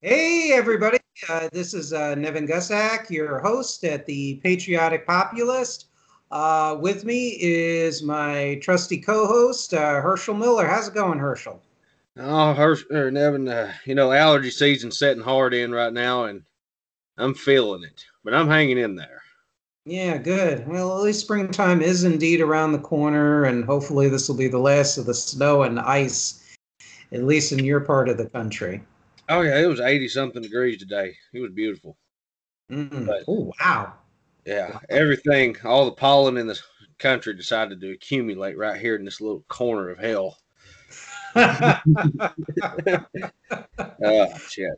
[0.00, 0.98] Hey, everybody.
[1.28, 5.86] Uh, this is uh, Nevin Gusak, your host at the Patriotic Populist.
[6.30, 10.68] Uh, with me is my trusty co host, uh, Herschel Miller.
[10.68, 11.60] How's it going, Herschel?
[12.16, 16.44] Oh, Herschel, or Nevin, uh, you know, allergy season setting hard in right now, and
[17.16, 19.22] I'm feeling it, but I'm hanging in there.
[19.84, 20.64] Yeah, good.
[20.68, 24.58] Well, at least springtime is indeed around the corner, and hopefully, this will be the
[24.58, 26.54] last of the snow and ice,
[27.10, 28.80] at least in your part of the country.
[29.28, 31.14] Oh yeah, it was eighty something degrees today.
[31.32, 31.96] It was beautiful.
[32.70, 33.24] Mm.
[33.28, 33.94] Oh wow!
[34.46, 36.58] Yeah, everything, all the pollen in the
[36.98, 40.38] country decided to accumulate right here in this little corner of hell.
[44.02, 44.72] oh shit!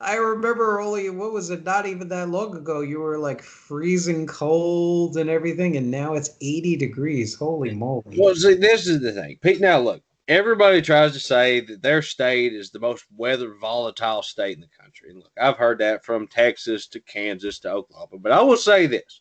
[0.00, 1.62] I remember only what was it?
[1.62, 6.30] Not even that long ago, you were like freezing cold and everything, and now it's
[6.40, 7.34] eighty degrees.
[7.34, 8.16] Holy moly!
[8.18, 9.60] Well, see, this is the thing, Pete.
[9.60, 14.56] Now look, everybody tries to say that their state is the most weather volatile state
[14.56, 15.10] in the country.
[15.10, 18.18] And look, I've heard that from Texas to Kansas to Oklahoma.
[18.18, 19.20] But I will say this.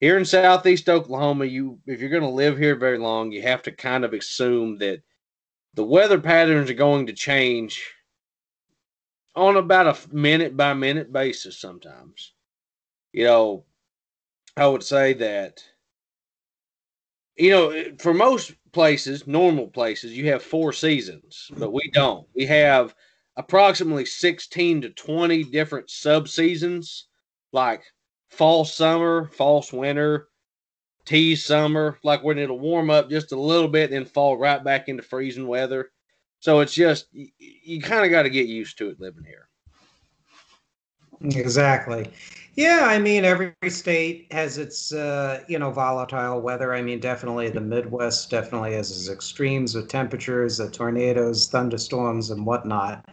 [0.00, 3.62] Here in southeast Oklahoma, you if you're going to live here very long, you have
[3.62, 5.02] to kind of assume that
[5.74, 7.82] the weather patterns are going to change
[9.34, 12.32] on about a minute by minute basis sometimes.
[13.12, 13.64] You know,
[14.56, 15.64] I would say that
[17.36, 22.26] you know, for most places, normal places, you have four seasons, but we don't.
[22.34, 22.94] We have
[23.36, 27.06] approximately 16 to 20 different sub seasons,
[27.52, 27.82] like
[28.28, 30.28] fall, summer, false winter,
[31.04, 34.88] tease summer, like when it'll warm up just a little bit, then fall right back
[34.88, 35.90] into freezing weather.
[36.40, 39.48] So it's just, you, you kind of got to get used to it living here.
[41.22, 42.10] Exactly.
[42.56, 46.72] Yeah, I mean, every state has its, uh, you know, volatile weather.
[46.72, 52.46] I mean, definitely the Midwest definitely has its extremes with temperatures, the tornadoes, thunderstorms, and
[52.46, 53.04] whatnot.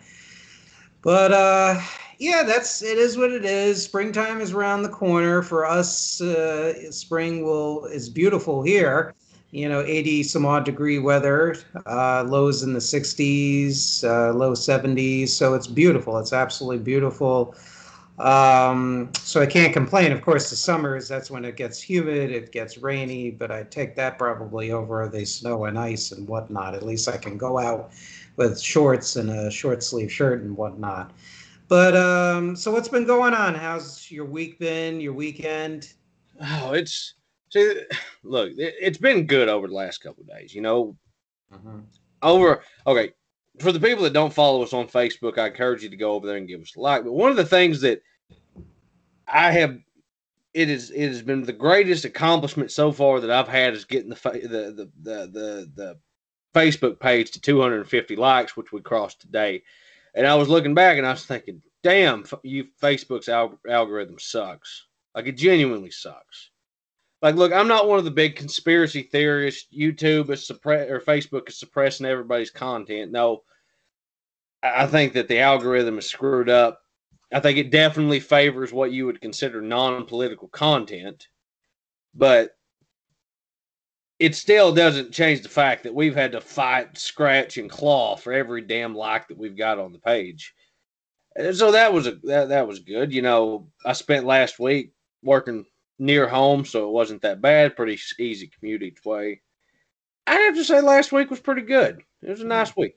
[1.01, 1.81] But uh,
[2.19, 3.83] yeah, that's it is what it is.
[3.83, 6.21] Springtime is around the corner for us.
[6.21, 9.13] Uh, spring will is beautiful here.
[9.51, 11.55] You know, 80 some odd degree weather,
[11.85, 15.35] uh, lows in the 60s, uh, low 70s.
[15.35, 16.17] So it's beautiful.
[16.19, 17.55] It's absolutely beautiful.
[18.21, 20.11] Um, so I can't complain.
[20.11, 23.95] Of course, the summers, that's when it gets humid, it gets rainy, but I take
[23.95, 26.75] that probably over the snow and ice and whatnot.
[26.75, 27.93] At least I can go out
[28.35, 31.13] with shorts and a short sleeve shirt and whatnot.
[31.67, 33.55] But um, so what's been going on?
[33.55, 35.91] How's your week been, your weekend?
[36.39, 37.15] Oh, it's
[37.49, 37.81] see,
[38.23, 40.53] look, it, has been good over the last couple of days.
[40.53, 40.95] You know,
[41.51, 41.79] mm-hmm.
[42.21, 43.13] over okay.
[43.59, 46.25] For the people that don't follow us on Facebook, I encourage you to go over
[46.25, 47.03] there and give us a like.
[47.03, 48.01] But one of the things that
[49.31, 49.79] I have
[50.53, 54.09] it is it has been the greatest accomplishment so far that I've had is getting
[54.09, 55.99] the the the the the, the
[56.53, 59.63] Facebook page to 250 likes, which we crossed today.
[60.13, 64.87] And I was looking back and I was thinking, damn, you Facebook's al- algorithm sucks.
[65.15, 66.49] Like it genuinely sucks.
[67.21, 69.67] Like, look, I'm not one of the big conspiracy theorists.
[69.73, 73.11] YouTube is suppress or Facebook is suppressing everybody's content.
[73.11, 73.43] No,
[74.63, 76.81] I think that the algorithm is screwed up
[77.33, 81.27] I think it definitely favors what you would consider non political content,
[82.13, 82.51] but
[84.19, 88.31] it still doesn't change the fact that we've had to fight, scratch, and claw for
[88.33, 90.53] every damn like that we've got on the page.
[91.35, 93.13] And so that was a that, that was good.
[93.13, 94.93] You know, I spent last week
[95.23, 95.65] working
[95.97, 97.75] near home, so it wasn't that bad.
[97.75, 99.41] Pretty easy commute each way.
[100.27, 102.01] I have to say, last week was pretty good.
[102.21, 102.49] It was a mm.
[102.49, 102.95] nice week.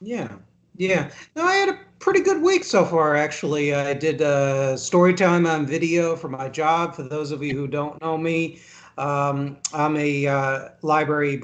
[0.00, 0.36] Yeah,
[0.76, 1.10] yeah.
[1.36, 3.74] No, I had a pretty good week so far, actually.
[3.74, 6.94] I did uh, story time on video for my job.
[6.94, 8.60] For those of you who don't know me,
[8.98, 11.42] um, I'm a uh, library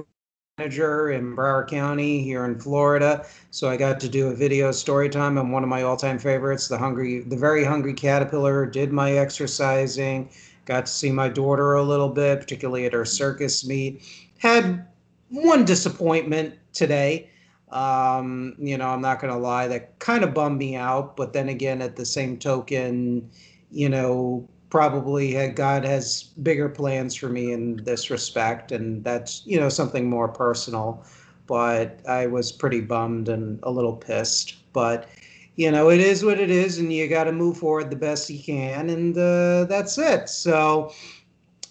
[0.59, 3.27] manager in Broward County here in Florida.
[3.51, 6.69] So I got to do a video story time on one of my all-time favorites,
[6.69, 8.65] the hungry, the very hungry caterpillar.
[8.65, 10.31] Did my exercising,
[10.65, 14.03] got to see my daughter a little bit, particularly at her circus meet.
[14.39, 14.87] Had
[15.29, 17.29] one disappointment today.
[17.71, 21.17] Um, you know, I'm not going to lie, that kind of bummed me out.
[21.17, 23.29] But then again, at the same token,
[23.71, 28.73] you know, probably God has bigger plans for me in this respect.
[28.73, 31.05] And that's, you know, something more personal.
[31.47, 34.57] But I was pretty bummed and a little pissed.
[34.73, 35.09] But,
[35.57, 36.79] you know, it is what it is.
[36.79, 38.91] And you got to move forward the best you can.
[38.91, 40.29] And uh, that's it.
[40.29, 40.93] So,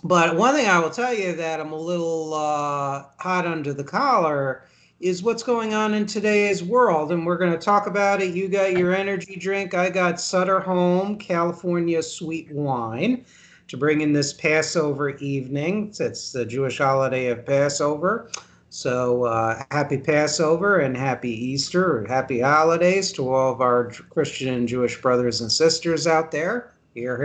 [0.03, 3.83] but one thing I will tell you that I'm a little uh, hot under the
[3.83, 4.63] collar
[5.05, 7.11] is what's going on in today's world.
[7.11, 8.33] And we're going to talk about it.
[8.33, 9.75] You got your energy drink.
[9.75, 13.23] I got Sutter Home California sweet wine
[13.67, 15.93] to bring in this Passover evening.
[15.99, 18.31] It's the Jewish holiday of Passover.
[18.71, 24.55] So uh, happy Passover and happy Easter, or happy holidays to all of our Christian
[24.55, 26.73] and Jewish brothers and sisters out there.
[26.95, 27.21] Here,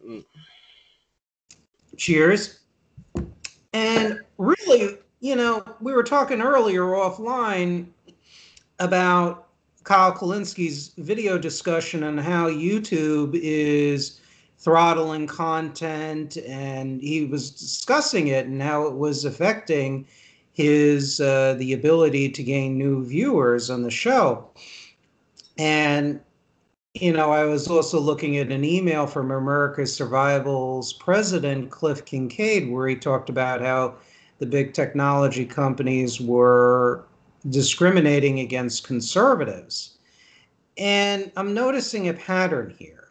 [0.00, 0.22] here.
[1.98, 2.60] Cheers.
[3.74, 4.96] And really,
[5.26, 7.88] you know, we were talking earlier offline
[8.78, 9.48] about
[9.82, 14.20] Kyle Kulinski's video discussion on how YouTube is
[14.58, 20.06] throttling content, and he was discussing it and how it was affecting
[20.52, 24.48] his uh, the ability to gain new viewers on the show.
[25.58, 26.20] And
[26.94, 32.70] you know, I was also looking at an email from America's Survival's president, Cliff Kincaid,
[32.70, 33.96] where he talked about how
[34.38, 37.06] the big technology companies were
[37.50, 39.98] discriminating against conservatives.
[40.78, 43.08] And I'm noticing a pattern here.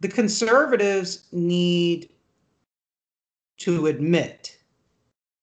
[0.00, 2.10] The conservatives need
[3.58, 4.58] to admit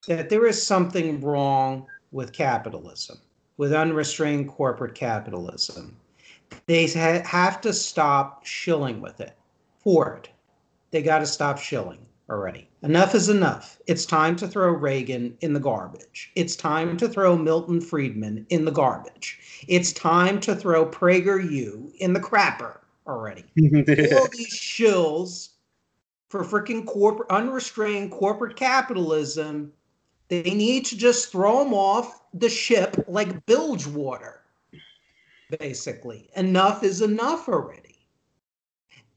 [0.08, 3.18] that there is something wrong with capitalism,
[3.58, 5.98] with unrestrained corporate capitalism
[6.68, 9.36] they ha- have to stop shilling with it
[9.80, 10.30] for it.
[10.92, 12.68] They got to stop shilling already.
[12.82, 13.80] Enough is enough.
[13.88, 16.32] It's time to throw Reagan in the garbage.
[16.36, 19.40] It's time to throw Milton Friedman in the garbage.
[19.68, 23.44] It's time to throw PragerU in the crapper already.
[23.58, 25.50] All these shills
[26.30, 29.72] for freaking corporate unrestrained corporate capitalism,
[30.28, 34.42] they need to just throw them off the ship like bilge water
[35.60, 36.30] basically.
[36.36, 37.85] Enough is enough already.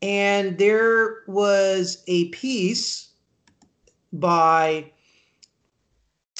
[0.01, 3.09] And there was a piece
[4.13, 4.93] by,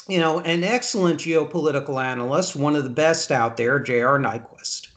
[0.07, 4.17] you know, an excellent geopolitical analyst, one of the best out there, J.R.
[4.17, 4.87] Nyquist.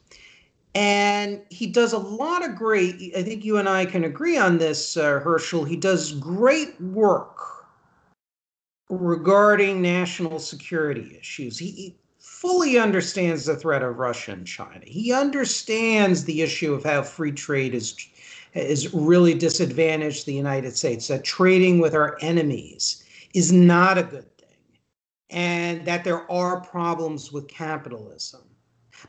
[0.74, 4.58] And he does a lot of great, I think you and I can agree on
[4.58, 5.64] this, uh, Herschel.
[5.64, 7.66] He does great work
[8.88, 11.58] regarding national security issues.
[11.58, 11.96] He,
[12.42, 14.80] fully understands the threat of Russia and China.
[14.84, 17.92] He understands the issue of how free trade is
[18.54, 21.08] is really disadvantaged the United States.
[21.08, 23.04] That trading with our enemies
[23.34, 24.78] is not a good thing,
[25.30, 28.42] and that there are problems with capitalism.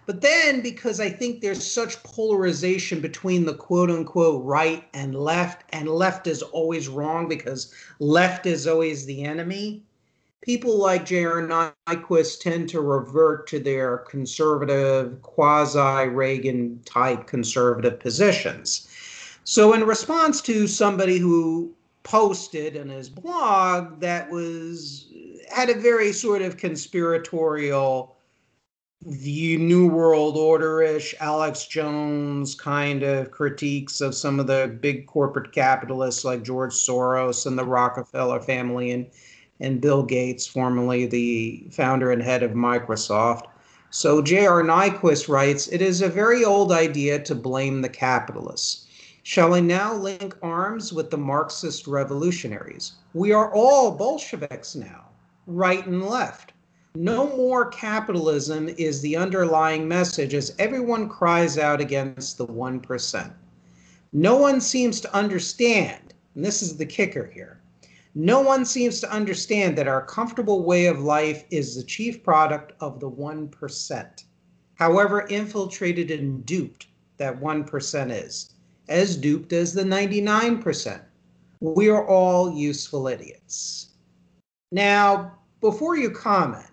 [0.06, 5.66] But then, because I think there's such polarization between the quote unquote right and left,
[5.70, 9.84] and left is always wrong because left is always the enemy,
[10.42, 11.42] people like J.R.
[11.88, 18.90] Nyquist tend to revert to their conservative, quasi Reagan type conservative positions.
[19.46, 21.74] So, in response to somebody who
[22.04, 25.08] posted in his blog that was
[25.52, 28.16] had a very sort of conspiratorial
[29.06, 35.52] the New World Order-ish, Alex Jones kind of critiques of some of the big corporate
[35.52, 39.08] capitalists like George Soros and the Rockefeller family and
[39.60, 43.44] and Bill Gates, formerly the founder and head of Microsoft.
[43.92, 44.64] So J.R.
[44.64, 48.83] Nyquist writes It is a very old idea to blame the capitalists.
[49.24, 52.94] Shall I now link arms with the Marxist revolutionaries?
[53.14, 55.06] We are all Bolsheviks now,
[55.48, 56.54] right and left.
[56.96, 63.34] No more capitalism is the underlying message as everyone cries out against the 1%.
[64.12, 67.64] No one seems to understand, and this is the kicker here
[68.16, 72.74] no one seems to understand that our comfortable way of life is the chief product
[72.80, 74.24] of the 1%.
[74.76, 76.88] However infiltrated and duped
[77.18, 78.53] that 1% is,
[78.90, 81.02] as duped as the 99%.
[81.60, 83.90] We are all useful idiots.
[84.72, 86.66] Now, before you comment,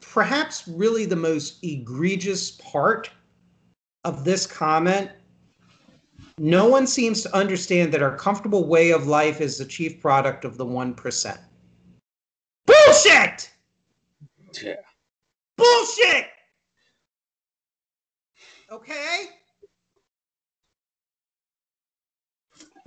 [0.00, 3.10] perhaps really the most egregious part
[4.04, 5.10] of this comment
[6.38, 10.44] no one seems to understand that our comfortable way of life is the chief product
[10.44, 11.38] of the 1%.
[12.66, 13.50] Bullshit!
[14.62, 14.74] Yeah.
[15.56, 16.26] Bullshit!
[18.70, 19.26] Okay?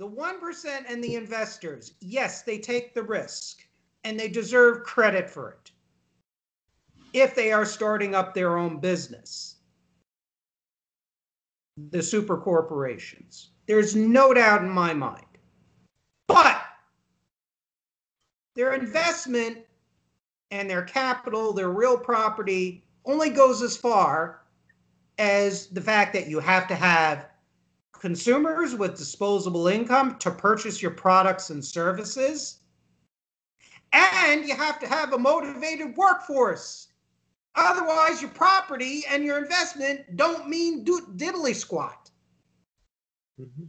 [0.02, 3.64] The 1% and the investors, yes, they take the risk
[4.02, 5.70] and they deserve credit for it
[7.12, 9.58] if they are starting up their own business
[11.92, 13.50] the super corporations.
[13.68, 15.38] There's no doubt in my mind.
[16.26, 16.60] But
[18.56, 19.58] their investment
[20.50, 24.42] and their capital, their real property, only goes as far
[25.18, 27.28] as the fact that you have to have
[27.92, 32.60] consumers with disposable income to purchase your products and services.
[33.92, 36.88] And you have to have a motivated workforce
[37.54, 42.10] Otherwise, your property and your investment don't mean do- diddly squat.
[43.40, 43.64] Mm-hmm.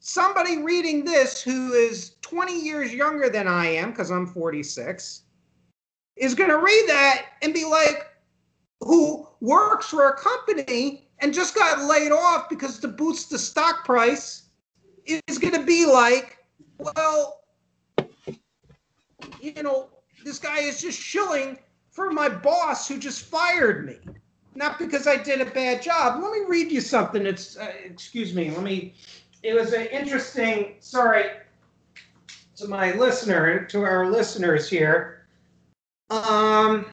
[0.00, 5.22] somebody reading this who is 20 years younger than I am, because I'm 46,
[6.16, 8.06] is going to read that and be like,
[8.80, 13.84] who works for a company and just got laid off because to boost the stock
[13.84, 14.44] price
[15.04, 16.38] is going to be like,
[16.78, 17.40] well,
[19.40, 19.88] you know,
[20.24, 21.58] this guy is just shilling
[21.90, 23.96] for my boss who just fired me,
[24.54, 26.22] not because I did a bad job.
[26.22, 27.26] Let me read you something.
[27.26, 28.94] It's, uh, excuse me, let me,
[29.42, 31.24] it was an interesting, sorry
[32.56, 35.26] to my listener, to our listeners here.
[36.10, 36.86] Um,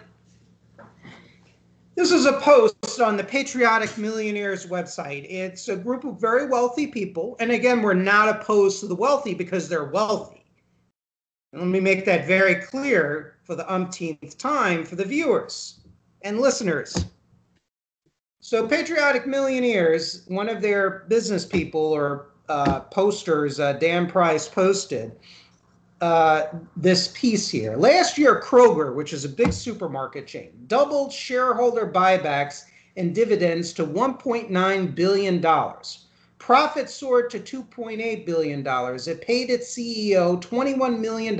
[1.95, 5.25] this is a post on the Patriotic Millionaires website.
[5.29, 7.35] It's a group of very wealthy people.
[7.39, 10.43] And again, we're not opposed to the wealthy because they're wealthy.
[11.53, 15.79] let me make that very clear for the umpteenth time for the viewers
[16.21, 17.05] and listeners.
[18.41, 25.13] So, Patriotic Millionaires, one of their business people or uh, posters, uh, Dan Price posted,
[26.01, 27.75] uh, this piece here.
[27.75, 32.65] Last year, Kroger, which is a big supermarket chain, doubled shareholder buybacks
[32.97, 35.41] and dividends to $1.9 billion.
[36.37, 38.65] Profit soared to $2.8 billion.
[38.65, 41.39] It paid its CEO $21 million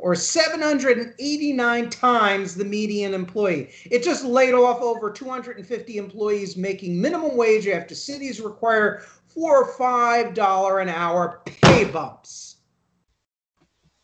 [0.00, 3.70] or 789 times the median employee.
[3.90, 9.72] It just laid off over 250 employees making minimum wage after cities require four or
[9.74, 12.56] five dollar an hour pay bumps.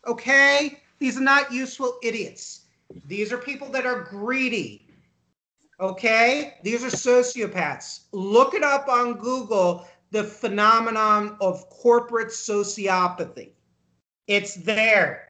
[0.05, 0.79] Okay?
[0.99, 2.61] These are not useful idiots.
[3.07, 4.86] These are people that are greedy.
[5.79, 6.55] Okay?
[6.63, 8.05] These are sociopaths.
[8.11, 13.51] Look it up on Google the phenomenon of corporate sociopathy.
[14.27, 15.27] It's there.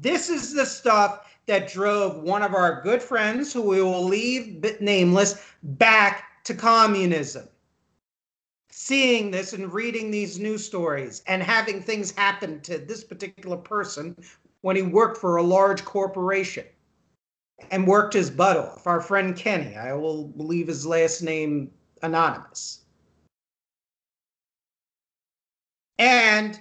[0.00, 4.80] This is the stuff that drove one of our good friends, who we will leave
[4.80, 7.48] nameless, back to communism
[8.76, 14.16] seeing this and reading these news stories and having things happen to this particular person
[14.62, 16.66] when he worked for a large corporation
[17.70, 18.86] and worked his butt off.
[18.86, 21.70] Our friend Kenny, I will leave his last name
[22.02, 22.80] anonymous.
[25.98, 26.60] And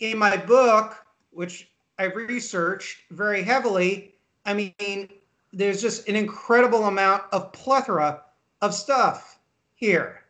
[0.00, 0.96] in my book,
[1.30, 5.08] which I researched very heavily, I mean,
[5.52, 8.22] there's just an incredible amount of plethora
[8.60, 9.38] of stuff
[9.74, 10.20] here.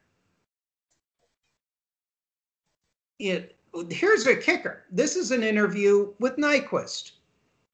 [3.20, 3.56] it
[3.90, 4.84] here's a kicker.
[4.90, 7.12] This is an interview with Nyquist.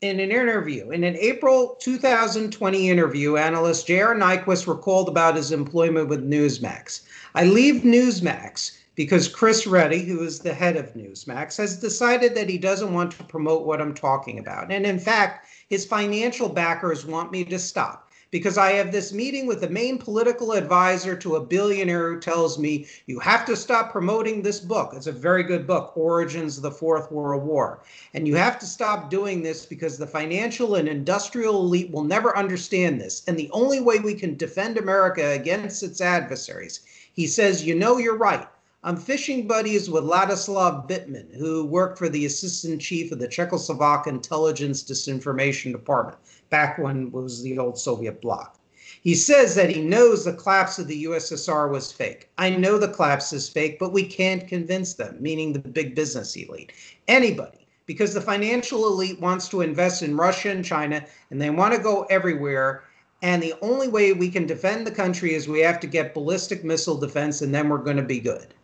[0.03, 4.15] In an interview, in an April 2020 interview, analyst J.R.
[4.15, 7.07] Nyquist recalled about his employment with Newsmax.
[7.35, 12.51] I leave Newsmax because Chris Ruddy, who is the head of Newsmax, has decided that
[12.51, 14.71] he doesn't want to promote what I'm talking about.
[14.71, 18.06] And in fact, his financial backers want me to stop
[18.37, 22.59] because I have this meeting with the main political advisor to a billionaire who tells
[22.59, 24.93] me you have to stop promoting this book.
[24.95, 27.81] It's a very good book, Origins of the Fourth World War.
[28.13, 32.37] And you have to stop doing this because the financial and industrial elite will never
[32.37, 33.23] understand this.
[33.27, 36.81] And the only way we can defend America against its adversaries,
[37.15, 38.47] he says, you know, you're right.
[38.85, 44.07] I'm fishing buddies with Ladislav Bittman, who worked for the assistant chief of the Czechoslovak
[44.07, 46.19] Intelligence Disinformation Department
[46.51, 48.59] back when was the old Soviet bloc.
[49.03, 52.29] He says that he knows the collapse of the USSR was fake.
[52.39, 56.35] I know the collapse is fake, but we can't convince them, meaning the big business
[56.37, 56.73] elite.
[57.07, 61.75] Anybody, because the financial elite wants to invest in Russia and China, and they want
[61.75, 62.85] to go everywhere.
[63.23, 66.65] And the only way we can defend the country is we have to get ballistic
[66.65, 68.55] missile defense, and then we're going to be good.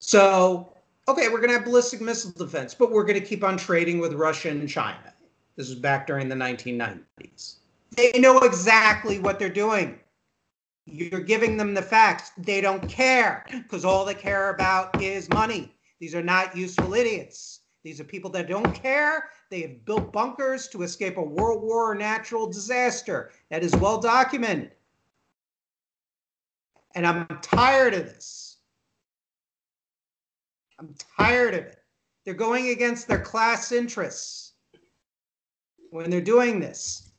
[0.00, 0.72] So,
[1.06, 3.98] okay, we're going to have ballistic missile defense, but we're going to keep on trading
[4.00, 5.14] with Russia and China.
[5.58, 7.56] This was back during the 1990s.
[7.90, 9.98] They know exactly what they're doing.
[10.86, 12.30] You're giving them the facts.
[12.38, 15.74] They don't care because all they care about is money.
[15.98, 17.62] These are not useful idiots.
[17.82, 19.30] These are people that don't care.
[19.50, 23.32] They have built bunkers to escape a world war or natural disaster.
[23.50, 24.70] That is well documented.
[26.94, 28.58] And I'm tired of this.
[30.78, 31.82] I'm tired of it.
[32.24, 34.47] They're going against their class interests
[35.90, 37.10] when they're doing this.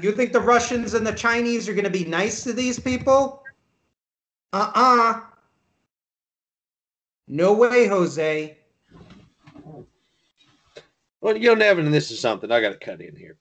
[0.00, 3.42] You think the Russians and the Chinese are going to be nice to these people?
[4.52, 5.12] Uh uh-uh.
[5.12, 5.20] uh
[7.28, 8.56] No way, Jose.
[11.20, 13.36] Well, you know, Nevin, this is something I got to cut in here.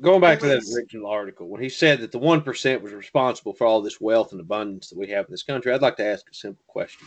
[0.00, 3.66] Going back to that original article, when he said that the 1% was responsible for
[3.66, 6.28] all this wealth and abundance that we have in this country, I'd like to ask
[6.30, 7.06] a simple question.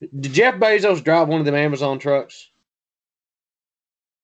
[0.00, 2.50] Did Jeff Bezos drive one of them Amazon trucks?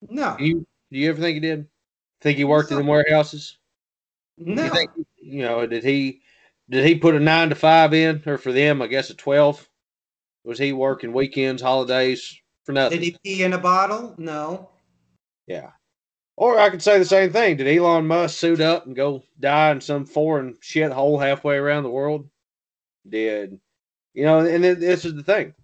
[0.09, 0.37] No.
[0.39, 1.67] Do you, do you ever think he did?
[2.21, 3.59] Think he worked in the warehouses?
[4.37, 4.65] No.
[4.65, 6.21] You, think, you know, did he
[6.69, 9.69] did he put a nine to five in, or for them, I guess a twelve?
[10.45, 13.01] Was he working weekends, holidays for nothing?
[13.01, 14.15] Did he pee in a bottle?
[14.19, 14.71] No.
[15.47, 15.71] Yeah.
[16.37, 17.57] Or I could say the same thing.
[17.57, 21.91] Did Elon Musk suit up and go die in some foreign shithole halfway around the
[21.91, 22.29] world?
[23.09, 23.59] Did
[24.15, 24.41] you know?
[24.41, 25.55] And this is the thing.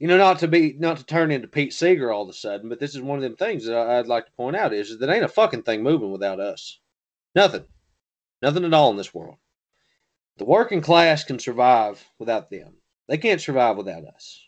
[0.00, 2.70] You know, not to be not to turn into Pete Seeger all of a sudden,
[2.70, 5.10] but this is one of them things that I'd like to point out is that
[5.10, 6.80] ain't a fucking thing moving without us.
[7.34, 7.66] Nothing,
[8.40, 9.36] nothing at all in this world.
[10.38, 12.78] The working class can survive without them.
[13.08, 14.42] They can't survive without us.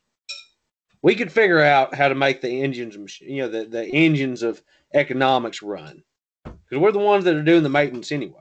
[1.02, 4.62] We could figure out how to make the engines, you know, the, the engines of
[4.94, 6.02] economics run
[6.44, 8.40] because we're the ones that are doing the maintenance anyway.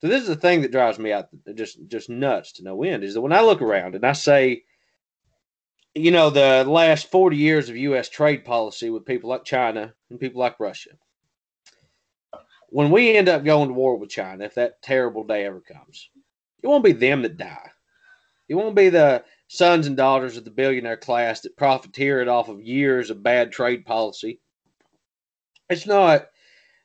[0.00, 3.04] So this is the thing that drives me out just just nuts to no end
[3.04, 4.62] is that when I look around and I say,
[5.94, 8.08] you know, the last 40 years of U.S.
[8.08, 10.90] trade policy with people like China and people like Russia,
[12.68, 16.10] when we end up going to war with China, if that terrible day ever comes,
[16.62, 17.70] it won't be them that die.
[18.48, 22.62] It won't be the sons and daughters of the billionaire class that profiteered off of
[22.62, 24.40] years of bad trade policy.
[25.70, 26.28] It's not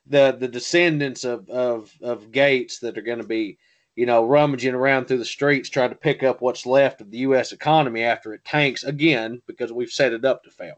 [0.06, 3.58] the the descendants of of, of Gates that are going to be,
[3.96, 7.18] you know, rummaging around through the streets trying to pick up what's left of the
[7.18, 7.52] U.S.
[7.52, 10.74] economy after it tanks again because we've set it up to fail.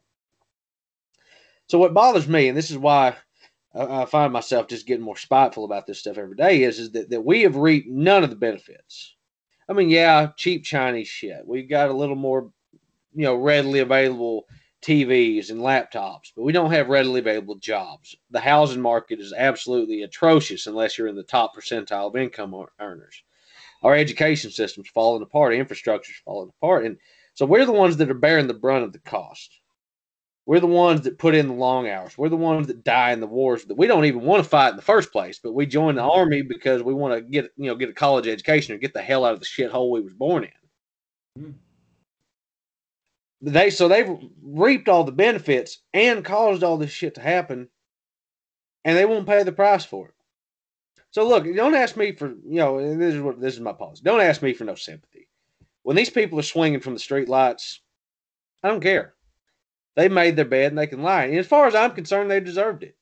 [1.69, 3.17] So what bothers me, and this is why
[3.75, 7.11] I, find myself just getting more spiteful about this stuff every day, is is that,
[7.11, 9.17] that we have reaped none of the benefits
[9.69, 11.47] I mean, yeah, cheap Chinese shit.
[11.47, 12.51] We've got a little more,
[13.15, 14.47] you know, readily available
[14.87, 18.15] TVs and laptops, but we don't have readily available jobs.
[18.31, 23.23] The housing market is absolutely atrocious unless you're in the top percentile of income earners.
[23.83, 26.99] Our education system's falling apart, infrastructure's falling apart, and
[27.35, 29.59] so we're the ones that are bearing the brunt of the cost.
[30.47, 32.17] We're the ones that put in the long hours.
[32.17, 34.71] We're the ones that die in the wars that we don't even want to fight
[34.71, 37.67] in the first place, but we join the army because we want to get you
[37.67, 40.15] know get a college education or get the hell out of the shithole we was
[40.15, 41.43] born in.
[41.43, 41.55] Mm.
[43.43, 44.11] They so they've
[44.43, 47.69] reaped all the benefits and caused all this shit to happen,
[48.85, 50.15] and they won't pay the price for it.
[51.11, 54.03] So look, don't ask me for you know this is what this is my policy.
[54.05, 55.29] Don't ask me for no sympathy.
[55.83, 57.81] When these people are swinging from the street lights,
[58.63, 59.15] I don't care.
[59.95, 61.25] They made their bed and they can lie.
[61.25, 62.97] And as far as I'm concerned, they deserved it.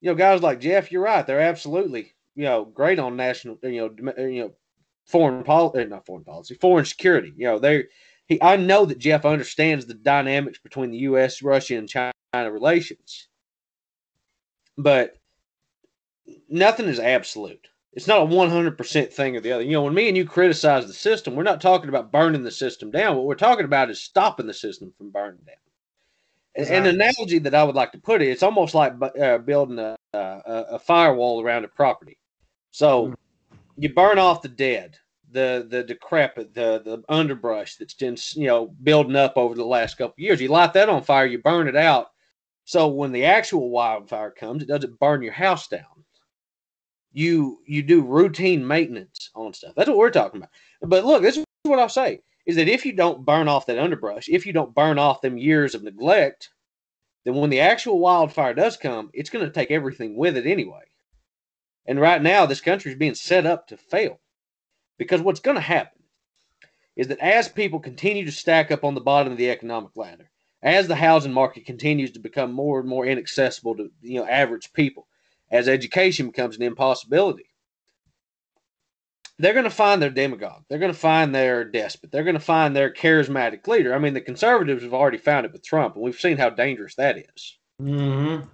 [0.00, 1.26] You know, guys like Jeff, you're right.
[1.26, 4.52] They're absolutely, you know, great on national, you know, you know,
[5.06, 7.32] foreign policy, eh, not foreign policy, foreign security.
[7.36, 7.84] You know, they,
[8.28, 13.28] he, I know that Jeff understands the dynamics between the U.S., Russia, and China relations,
[14.76, 15.16] but
[16.48, 17.68] nothing is absolute.
[17.94, 19.64] It's not a 100% thing or the other.
[19.64, 22.50] You know, when me and you criticize the system, we're not talking about burning the
[22.50, 23.16] system down.
[23.16, 25.56] What we're talking about is stopping the system from burning down.
[26.54, 26.76] Exactly.
[26.76, 29.96] An analogy that I would like to put it, it's almost like uh, building a,
[30.12, 30.18] a,
[30.72, 32.18] a, firewall around a property.
[32.72, 33.58] So mm-hmm.
[33.76, 34.98] you burn off the dead,
[35.30, 39.98] the the decrepit, the the underbrush that's been you know building up over the last
[39.98, 40.40] couple years.
[40.40, 42.08] You light that on fire, you burn it out.
[42.64, 45.82] So when the actual wildfire comes, it doesn't burn your house down.
[47.12, 49.74] You you do routine maintenance on stuff.
[49.76, 50.50] That's what we're talking about.
[50.82, 53.78] But look, this is what I'll say is that if you don't burn off that
[53.78, 56.50] underbrush, if you don't burn off them years of neglect,
[57.24, 60.84] then when the actual wildfire does come, it's going to take everything with it anyway.
[61.86, 64.18] And right now, this country is being set up to fail
[64.98, 66.02] because what's going to happen
[66.96, 70.30] is that as people continue to stack up on the bottom of the economic ladder,
[70.62, 74.72] as the housing market continues to become more and more inaccessible to you know average
[74.72, 75.06] people,
[75.50, 77.46] as education becomes an impossibility,
[79.38, 80.64] they're going to find their demagogue.
[80.68, 82.10] They're going to find their despot.
[82.10, 83.94] They're going to find their charismatic leader.
[83.94, 86.96] I mean, the conservatives have already found it with Trump, and we've seen how dangerous
[86.96, 87.58] that is.
[87.80, 88.44] Mm-hmm.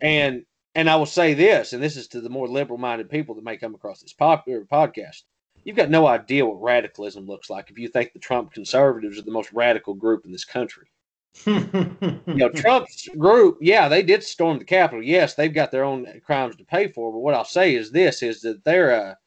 [0.00, 3.44] And and I will say this, and this is to the more liberal-minded people that
[3.44, 5.22] may come across this popular podcast.
[5.68, 9.22] You've got no idea what radicalism looks like if you think the Trump conservatives are
[9.22, 10.88] the most radical group in this country.
[11.46, 15.02] you know, Trump's group, yeah, they did storm the Capitol.
[15.02, 17.12] Yes, they've got their own crimes to pay for.
[17.12, 19.18] But what I'll say is this: is that they're a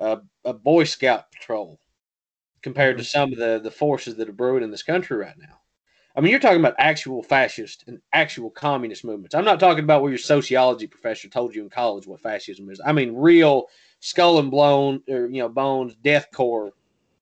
[0.00, 1.78] a, a Boy Scout patrol
[2.62, 3.18] compared to mm-hmm.
[3.18, 5.60] some of the, the forces that are brewing in this country right now.
[6.16, 9.36] I mean, you're talking about actual fascist and actual communist movements.
[9.36, 12.80] I'm not talking about where your sociology professor told you in college what fascism is.
[12.84, 13.66] I mean, real
[14.00, 16.72] skull and blown, or you know, bones, death core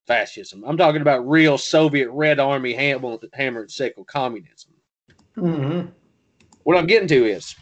[0.07, 0.65] fascism.
[0.67, 4.73] I'm talking about real Soviet Red Army hammer, hammer and sickle communism.
[5.37, 5.89] Mm-hmm.
[6.65, 7.55] What I'm getting to is,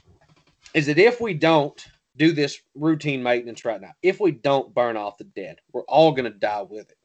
[0.74, 1.84] is that if we don't
[2.16, 3.92] do this routine maintenance right now.
[4.02, 6.96] If we don't burn off the dead, we're all going to die with it.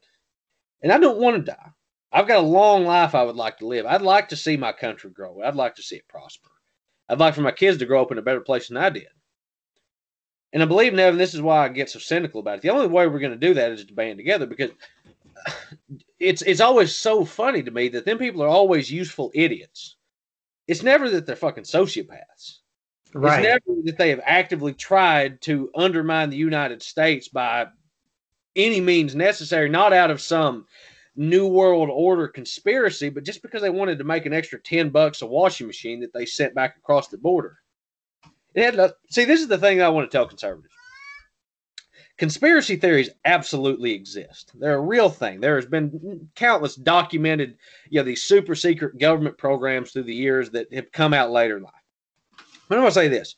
[0.81, 1.69] And I don't want to die.
[2.11, 3.85] I've got a long life I would like to live.
[3.85, 5.41] I'd like to see my country grow.
[5.41, 6.49] I'd like to see it prosper.
[7.09, 9.07] I'd like for my kids to grow up in a better place than I did.
[10.53, 12.62] And I believe, Nevin, this is why I get so cynical about it.
[12.62, 14.71] The only way we're going to do that is to band together because
[16.19, 19.97] it's it's always so funny to me that them people are always useful idiots.
[20.67, 22.60] It's never that they're fucking sociopaths.
[23.13, 23.43] Right.
[23.43, 27.67] It's never that they have actively tried to undermine the United States by
[28.55, 30.65] any means necessary, not out of some
[31.15, 35.21] New World Order conspiracy, but just because they wanted to make an extra 10 bucks
[35.21, 37.57] a washing machine that they sent back across the border.
[38.57, 40.73] It had, see, this is the thing I want to tell conservatives.
[42.17, 44.51] Conspiracy theories absolutely exist.
[44.55, 45.39] They're a real thing.
[45.39, 47.55] There has been countless documented,
[47.89, 51.57] you know, these super secret government programs through the years that have come out later
[51.57, 51.73] in life.
[52.67, 53.35] But I want to say this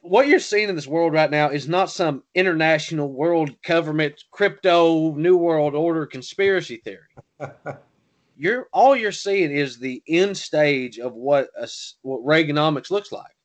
[0.00, 5.14] what you're seeing in this world right now is not some international world government crypto
[5.14, 7.08] new world order conspiracy theory
[8.36, 11.68] you're all you're seeing is the end stage of what a,
[12.02, 13.35] what reaganomics looks like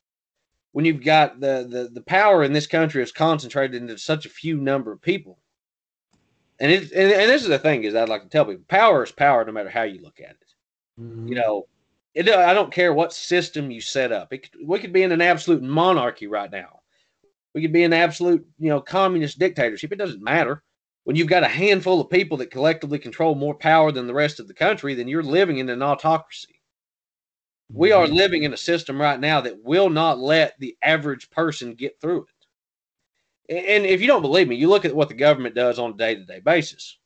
[0.73, 4.29] when you've got the, the the power in this country is concentrated into such a
[4.29, 5.39] few number of people
[6.59, 9.03] and it and, and this is the thing is i'd like to tell people power
[9.03, 10.53] is power no matter how you look at it
[10.99, 11.27] mm-hmm.
[11.27, 11.65] you know
[12.13, 14.33] it, I don't care what system you set up.
[14.33, 16.79] It, we could be in an absolute monarchy right now.
[17.53, 19.91] We could be in an absolute, you know, communist dictatorship.
[19.91, 20.63] It doesn't matter.
[21.03, 24.39] When you've got a handful of people that collectively control more power than the rest
[24.39, 26.60] of the country, then you're living in an autocracy.
[27.73, 28.15] We are mm-hmm.
[28.15, 32.27] living in a system right now that will not let the average person get through
[33.49, 33.67] it.
[33.67, 35.97] And if you don't believe me, you look at what the government does on a
[35.97, 36.97] day to day basis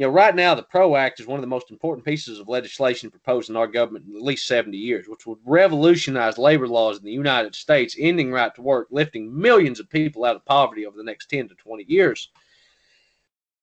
[0.00, 2.48] you know, right now the PRO Act is one of the most important pieces of
[2.48, 6.96] legislation proposed in our government in at least 70 years, which would revolutionize labor laws
[6.96, 10.86] in the United States, ending right to work, lifting millions of people out of poverty
[10.86, 12.30] over the next 10 to 20 years.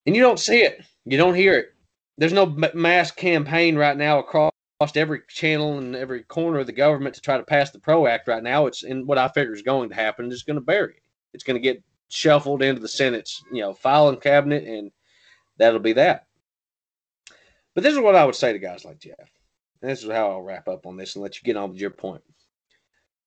[0.06, 1.74] And you don't see it, you don't hear it.
[2.20, 4.52] There's no mass campaign right now across
[4.96, 8.28] every channel and every corner of the government to try to pass the PRO Act
[8.28, 8.68] right now.
[8.68, 10.32] It's in what I figure is going to happen.
[10.32, 11.04] It's going to bury it.
[11.34, 14.92] It's going to get shuffled into the Senate's, you know, filing cabinet, and
[15.58, 16.28] that'll be that.
[17.74, 19.16] But this is what I would say to guys like Jeff.
[19.82, 21.80] And this is how I'll wrap up on this and let you get on with
[21.80, 22.24] your point.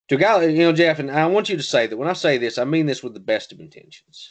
[0.08, 2.14] To a guy, you know, Jeff, and I want you to say that when I
[2.14, 4.28] say this, I mean this with the best of intentions.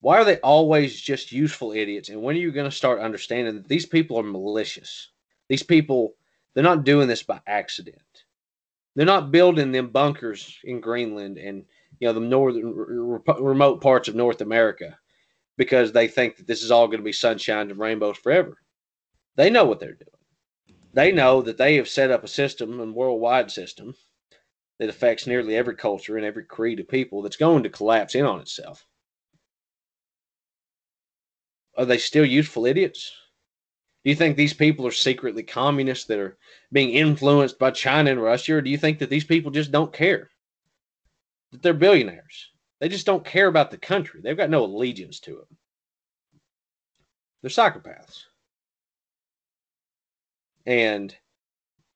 [0.00, 2.08] Why are they always just useful idiots?
[2.08, 5.11] And when are you going to start understanding that these people are malicious?
[5.52, 6.14] These people,
[6.54, 8.24] they're not doing this by accident.
[8.96, 11.66] They're not building them bunkers in Greenland and
[12.00, 12.72] you know the northern
[13.38, 14.98] remote parts of North America
[15.58, 18.56] because they think that this is all going to be sunshine and rainbows forever.
[19.36, 20.78] They know what they're doing.
[20.94, 23.94] They know that they have set up a system, a worldwide system,
[24.78, 28.24] that affects nearly every culture and every creed of people that's going to collapse in
[28.24, 28.86] on itself.
[31.76, 33.12] Are they still useful idiots?
[34.04, 36.36] Do you think these people are secretly communists that are
[36.72, 38.56] being influenced by China and Russia?
[38.56, 40.30] Or do you think that these people just don't care?
[41.52, 42.50] That they're billionaires.
[42.80, 44.20] They just don't care about the country.
[44.20, 45.46] They've got no allegiance to it.
[47.40, 48.24] They're psychopaths.
[50.66, 51.14] And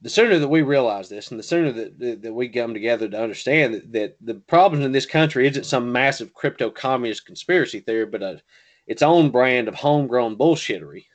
[0.01, 3.09] the sooner that we realize this and the sooner that, that, that we come together
[3.09, 7.81] to understand that, that, the problems in this country isn't some massive crypto communist conspiracy
[7.81, 8.41] theory, but a,
[8.87, 11.07] its own brand of homegrown bullshittery,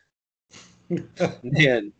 [1.43, 1.93] then,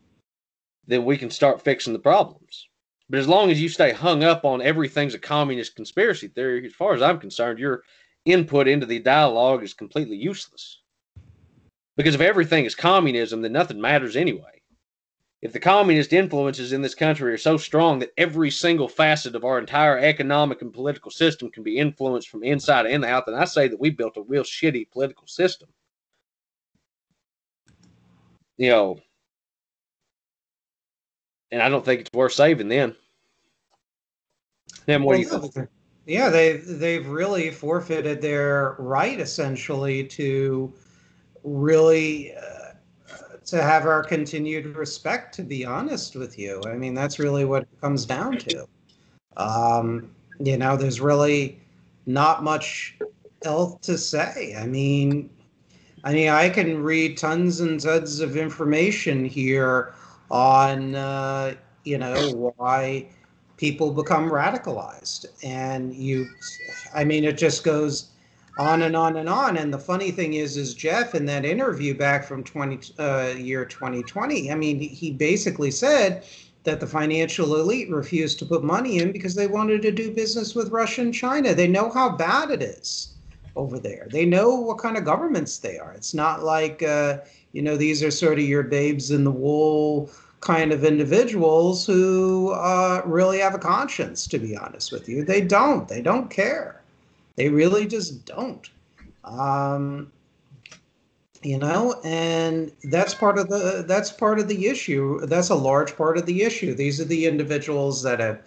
[0.88, 2.68] then we can start fixing the problems.
[3.10, 6.74] But as long as you stay hung up on everything's a communist conspiracy theory, as
[6.74, 7.84] far as I'm concerned, your
[8.26, 10.82] input into the dialogue is completely useless.
[11.98, 14.62] Because if everything is communism, then nothing matters anyway
[15.42, 19.44] if the communist influences in this country are so strong that every single facet of
[19.44, 23.46] our entire economic and political system can be influenced from inside and out, then I
[23.46, 25.70] say that we built a real shitty political system.
[28.62, 29.00] You know,
[31.50, 32.96] and I don't think it's worth saving then.
[34.86, 35.70] Then what well, do you think?
[36.06, 40.72] Yeah, they've they've really forfeited their right essentially to
[41.44, 42.36] really.
[42.36, 42.74] Uh,
[43.48, 46.62] to have our continued respect, to be honest with you.
[46.68, 48.68] I mean, that's really what it comes down to.
[49.38, 51.60] Um, you know, there's really
[52.06, 53.00] not much
[53.42, 54.56] else to say.
[54.56, 55.32] I mean,
[56.04, 59.94] I mean, I can read tons and tons of information here
[60.32, 63.08] on, uh, you know, why
[63.58, 65.26] people become radicalized.
[65.44, 66.28] And you,
[66.96, 68.10] I mean, it just goes
[68.58, 69.58] on and on and on.
[69.58, 73.66] And the funny thing is, is Jeff in that interview back from 20 uh, year
[73.66, 74.52] 2020.
[74.52, 76.24] I mean, he basically said
[76.64, 80.56] that the financial elite refused to put money in because they wanted to do business
[80.56, 81.54] with Russia and China.
[81.54, 83.11] They know how bad it is
[83.56, 84.08] over there.
[84.10, 85.94] They know what kind of governments they are.
[85.94, 87.20] It's not like uh,
[87.54, 90.10] you know these are sort of your babes in the wool
[90.40, 94.28] kind of individuals who uh, really have a conscience.
[94.28, 95.88] To be honest with you, they don't.
[95.88, 96.82] They don't care
[97.36, 98.70] They really just don't.
[99.24, 100.12] Um,
[101.44, 105.96] you know and that's part of the that's part of the issue that's a large
[105.98, 108.42] part of the issue these are the individuals that have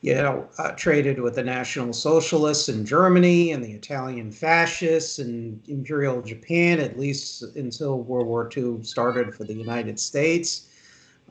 [0.00, 5.60] you know uh, traded with the national socialists in germany and the italian fascists and
[5.68, 10.64] imperial japan at least until world war ii started for the united states.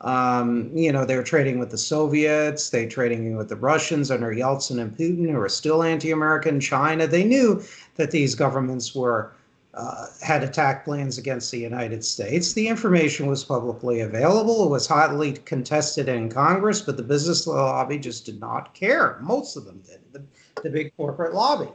[0.02, 4.80] Um, you know they're trading with the soviets they trading with the russians under yeltsin
[4.80, 6.60] and putin who are still anti-american.
[6.60, 7.62] China they knew
[7.96, 9.32] that these governments were
[9.78, 12.52] uh, had attack plans against the United States.
[12.52, 14.64] The information was publicly available.
[14.64, 19.18] It was hotly contested in Congress, but the business lobby just did not care.
[19.20, 20.24] Most of them did, the,
[20.62, 21.70] the big corporate lobby.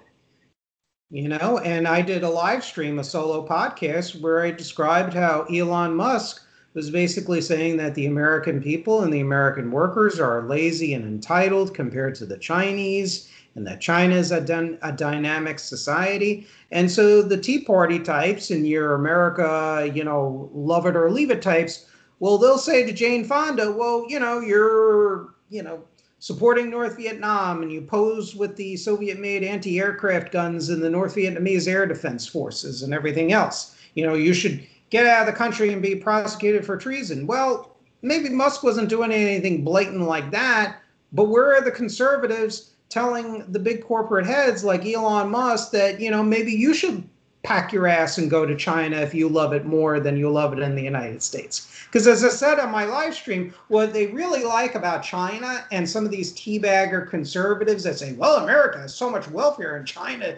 [1.11, 5.43] You know, and I did a live stream, a solo podcast, where I described how
[5.43, 10.93] Elon Musk was basically saying that the American people and the American workers are lazy
[10.93, 16.47] and entitled compared to the Chinese and that China is a, a dynamic society.
[16.71, 21.31] And so the Tea Party types and your America, you know, love it or leave
[21.31, 21.85] it types,
[22.19, 25.83] well, they'll say to Jane Fonda, well, you know, you're, you know,
[26.19, 30.89] supporting North Vietnam and you pose with the Soviet made anti aircraft guns and the
[30.89, 33.75] North Vietnamese air defense forces and everything else.
[33.93, 37.27] You know, you should get out of the country and be prosecuted for treason.
[37.27, 40.77] Well, maybe Musk wasn't doing anything blatant like that,
[41.11, 46.11] but where are the conservatives telling the big corporate heads like Elon Musk that, you
[46.11, 47.03] know, maybe you should
[47.41, 50.53] pack your ass and go to China if you love it more than you love
[50.53, 51.85] it in the United States.
[51.85, 55.89] Because as I said on my live stream, what they really like about China and
[55.89, 60.37] some of these teabagger conservatives that say, well, America has so much welfare in China.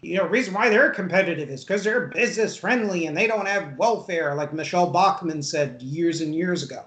[0.00, 3.76] You know, reason why they're competitive is because they're business friendly and they don't have
[3.76, 6.84] welfare, like Michele Bachmann said years and years ago.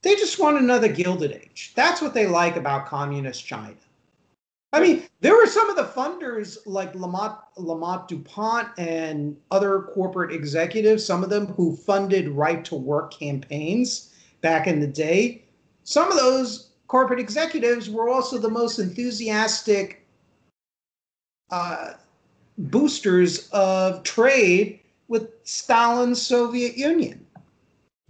[0.00, 1.72] They just want another Gilded Age.
[1.74, 3.74] That's what they like about communist China.
[4.72, 10.30] I mean, there were some of the funders like Lamont, Lamont DuPont and other corporate
[10.30, 15.42] executives, some of them who funded right to work campaigns back in the day.
[15.84, 20.06] Some of those corporate executives were also the most enthusiastic
[21.50, 21.94] uh,
[22.58, 27.24] boosters of trade with Stalin's Soviet Union.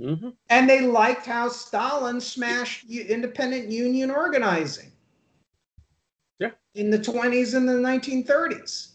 [0.00, 0.30] Mm-hmm.
[0.50, 4.90] And they liked how Stalin smashed independent union organizing
[6.74, 8.92] in the 20s and the 1930s.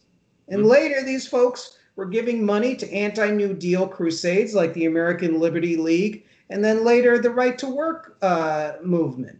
[0.47, 0.69] And mm-hmm.
[0.69, 5.77] later, these folks were giving money to anti New Deal crusades like the American Liberty
[5.77, 9.39] League, and then later the Right to Work uh, movement,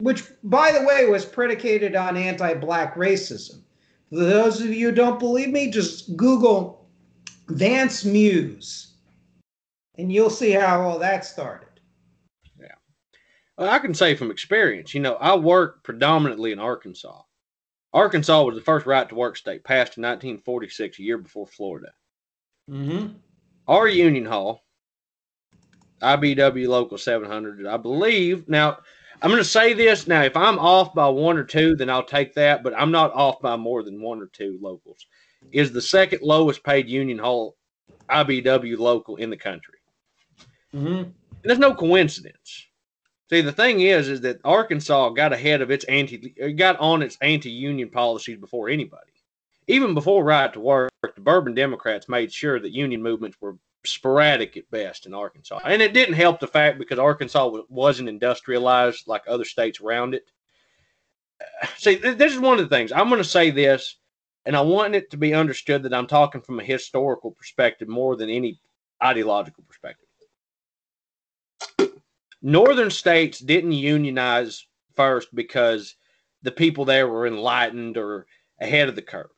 [0.00, 3.60] which, by the way, was predicated on anti black racism.
[4.10, 6.86] For those of you who don't believe me, just Google
[7.48, 8.94] Vance Muse,
[9.96, 11.68] and you'll see how all that started.
[12.58, 12.74] Yeah.
[13.56, 17.22] Well, I can say from experience, you know, I work predominantly in Arkansas.
[17.92, 21.92] Arkansas was the first right to work state, passed in 1946, a year before Florida.
[22.70, 23.14] Mm-hmm.
[23.68, 24.62] Our Union Hall,
[26.00, 28.48] IBEW Local 700, I believe.
[28.48, 28.78] Now,
[29.20, 30.08] I'm going to say this.
[30.08, 33.12] Now, if I'm off by one or two, then I'll take that, but I'm not
[33.12, 35.06] off by more than one or two locals.
[35.52, 37.56] Is the second lowest paid Union Hall
[38.12, 39.78] IBEW local in the country.
[40.74, 40.86] Mm-hmm.
[40.86, 42.66] And there's no coincidence.
[43.32, 47.16] See, the thing is, is that Arkansas got ahead of its anti, got on its
[47.22, 49.10] anti-union policies before anybody.
[49.68, 54.58] Even before right to work, the Bourbon Democrats made sure that union movements were sporadic
[54.58, 59.22] at best in Arkansas, and it didn't help the fact because Arkansas wasn't industrialized like
[59.26, 60.30] other states around it.
[61.78, 63.96] See, this is one of the things I'm going to say this,
[64.44, 68.14] and I want it to be understood that I'm talking from a historical perspective more
[68.14, 68.60] than any
[69.02, 70.01] ideological perspective
[72.42, 75.96] northern states didn't unionize first because
[76.42, 78.26] the people there were enlightened or
[78.60, 79.30] ahead of the curve.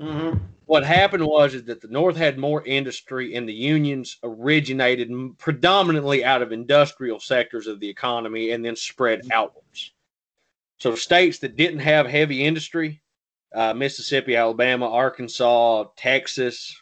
[0.00, 0.38] Mm-hmm.
[0.66, 6.24] What happened was is that the North had more industry, and the unions originated predominantly
[6.24, 9.94] out of industrial sectors of the economy, and then spread outwards.
[10.78, 13.00] So states that didn't have heavy industry,
[13.54, 16.76] uh, Mississippi, Alabama, Arkansas, Texas,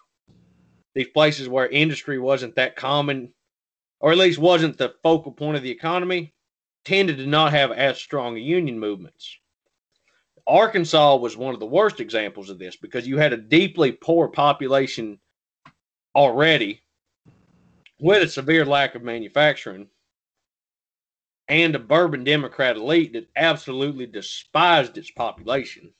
[0.94, 3.32] these places where industry wasn't that common
[4.00, 6.34] or at least wasn't the focal point of the economy,
[6.84, 9.38] tended to not have as strong union movements.
[10.46, 14.28] Arkansas was one of the worst examples of this because you had a deeply poor
[14.28, 15.18] population
[16.14, 16.82] already
[17.98, 19.88] with a severe lack of manufacturing
[21.48, 25.92] and a bourbon Democrat elite that absolutely despised its population.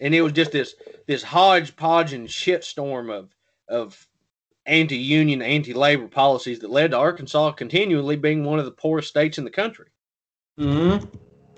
[0.00, 0.74] And it was just this
[1.06, 3.34] this hodgepodge and shitstorm of
[3.68, 4.06] of
[4.66, 9.44] anti-union, anti-labor policies that led to Arkansas continually being one of the poorest states in
[9.44, 9.88] the country.
[10.58, 11.06] Mm-hmm.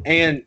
[0.05, 0.45] And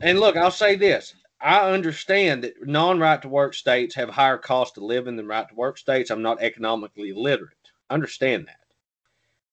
[0.00, 4.38] and look, I'll say this: I understand that non right to work states have higher
[4.38, 6.10] cost of living than right to work states.
[6.10, 7.52] I'm not economically literate.
[7.88, 8.60] I understand that.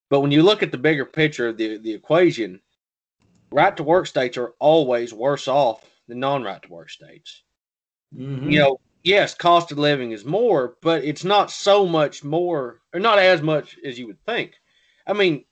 [0.10, 2.60] But when you look at the bigger picture of the, the equation,
[3.52, 7.44] right to work states are always worse off than non right to work states.
[8.16, 8.50] Mm-hmm.
[8.50, 13.00] You know, yes, cost of living is more, but it's not so much more, or
[13.00, 14.54] not as much as you would think.
[15.06, 15.46] I mean,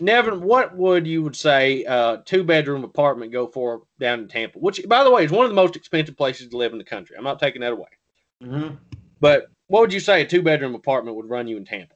[0.00, 4.58] Nevin, what would you would say uh, two bedroom apartment go for down in Tampa?
[4.58, 6.84] Which, by the way, is one of the most expensive places to live in the
[6.84, 7.16] country.
[7.16, 7.88] I'm not taking that away.
[8.42, 8.74] Mm-hmm.
[9.20, 11.94] But what would you say a two bedroom apartment would run you in Tampa?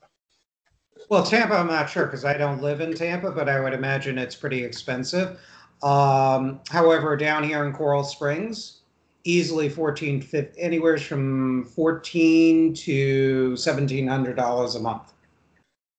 [1.09, 4.19] Well, Tampa, I'm not sure because I don't live in Tampa, but I would imagine
[4.19, 5.39] it's pretty expensive.
[5.83, 8.82] Um, however, down here in Coral Springs,
[9.25, 15.13] easily 14, 15, anywhere from 14 to 1700 dollars a month.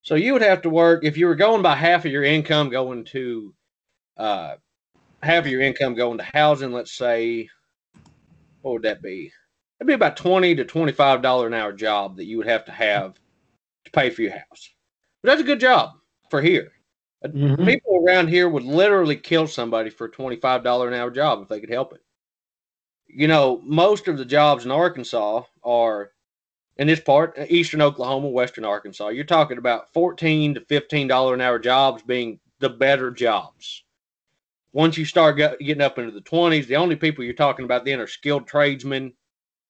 [0.01, 2.69] So you would have to work if you were going by half of your income
[2.69, 3.53] going to
[4.17, 4.55] uh,
[5.21, 6.73] half of your income going to housing.
[6.73, 7.49] Let's say,
[8.61, 9.31] what would that be?
[9.79, 12.65] It'd be about twenty to twenty five dollar an hour job that you would have
[12.65, 13.13] to have
[13.85, 14.73] to pay for your house.
[15.21, 15.91] But that's a good job
[16.29, 16.71] for here.
[17.25, 17.65] Mm-hmm.
[17.65, 21.41] People around here would literally kill somebody for a twenty five dollar an hour job
[21.41, 22.01] if they could help it.
[23.15, 26.11] You know, most of the jobs in Arkansas are
[26.77, 31.41] in this part, eastern Oklahoma, western Arkansas, you're talking about 14 to 15 dollar an
[31.41, 33.83] hour jobs being the better jobs.
[34.71, 37.99] Once you start getting up into the 20s, the only people you're talking about then
[37.99, 39.13] are skilled tradesmen,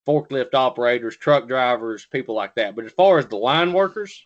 [0.07, 2.75] forklift operators, truck drivers, people like that.
[2.75, 4.25] But as far as the line workers,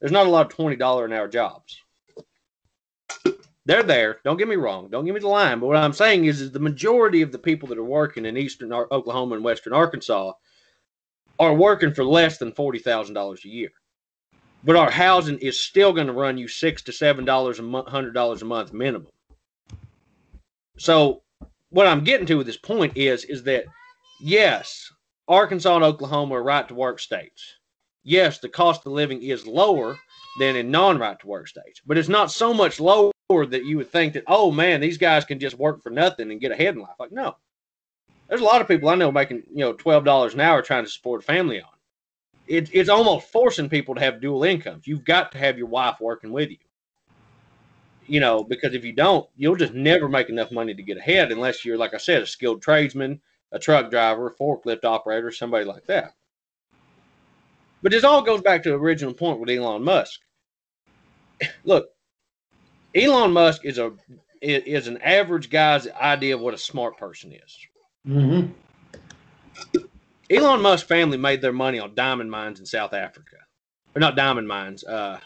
[0.00, 1.80] there's not a lot of $20 an hour jobs.
[3.66, 4.18] They're there.
[4.24, 4.88] Don't get me wrong.
[4.90, 5.60] Don't give me the line.
[5.60, 8.36] But what I'm saying is, is the majority of the people that are working in
[8.36, 10.32] eastern Oklahoma and western Arkansas
[11.38, 13.70] are working for less than $40,000 a year.
[14.62, 17.88] But our housing is still going to run you six to seven dollars a month,
[17.88, 19.10] hundred dollars a month minimum.
[20.76, 21.22] So
[21.70, 23.64] what I'm getting to with this point is, is that
[24.20, 24.90] yes,
[25.28, 27.56] Arkansas and Oklahoma are right to work states.
[28.02, 29.98] Yes, the cost of living is lower
[30.38, 33.76] than in non right to work states, but it's not so much lower that you
[33.76, 36.74] would think that, oh man, these guys can just work for nothing and get ahead
[36.74, 36.96] in life.
[36.98, 37.36] Like, no,
[38.28, 40.84] there's a lot of people I know making you know twelve dollars an hour trying
[40.84, 41.68] to support a family on.
[42.46, 44.86] It, it's almost forcing people to have dual incomes.
[44.86, 46.56] You've got to have your wife working with you.
[48.06, 51.30] You know, because if you don't, you'll just never make enough money to get ahead
[51.30, 53.20] unless you're, like I said, a skilled tradesman,
[53.52, 56.14] a truck driver, a forklift operator, somebody like that.
[57.82, 60.20] But this all goes back to the original point with Elon Musk.
[61.64, 61.90] Look,
[62.94, 63.92] Elon Musk is a
[64.42, 67.58] is an average guy's idea of what a smart person is.
[68.08, 68.52] Mm-hmm.
[70.30, 73.36] Elon Musk family made their money on diamond mines in South Africa,
[73.94, 75.18] or not diamond mines, uh,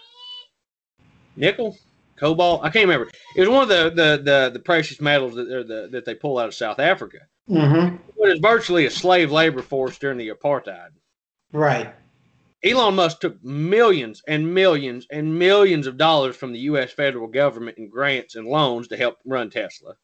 [1.37, 1.77] nickel,
[2.16, 2.64] cobalt.
[2.64, 3.11] I can't remember.
[3.37, 6.38] It was one of the the the, the precious metals that the, that they pull
[6.38, 7.18] out of South Africa.
[7.48, 7.96] Mm-hmm.
[7.96, 10.88] It was virtually a slave labor force during the apartheid.
[11.53, 11.94] Right.
[12.64, 16.92] Elon Musk took millions and millions and millions of dollars from the U.S.
[16.92, 19.94] federal government in grants and loans to help run Tesla.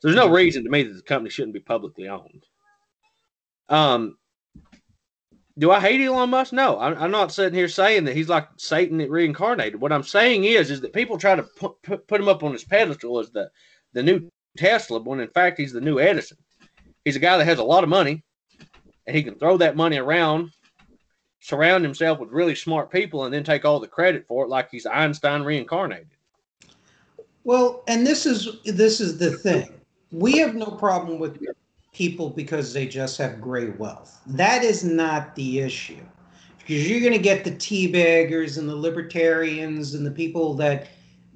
[0.00, 0.34] So there's no mm-hmm.
[0.34, 2.44] reason to me that the company shouldn't be publicly owned.
[3.68, 4.16] Um,
[5.58, 6.52] do I hate Elon Musk?
[6.52, 9.80] No, I'm, I'm, not sitting here saying that he's like Satan reincarnated.
[9.80, 12.52] What I'm saying is, is that people try to put, put, put him up on
[12.52, 13.50] his pedestal as the
[13.92, 16.38] the new Tesla, when in fact he's the new Edison.
[17.04, 18.24] He's a guy that has a lot of money,
[19.06, 20.50] and he can throw that money around,
[21.40, 24.70] surround himself with really smart people, and then take all the credit for it, like
[24.70, 26.08] he's Einstein reincarnated.
[27.44, 29.80] Well, and this is this is the thing
[30.12, 31.40] we have no problem with
[31.92, 34.20] people because they just have great wealth.
[34.26, 36.04] That is not the issue.
[36.58, 40.88] Because you're going to get the teabaggers and the libertarians and the people that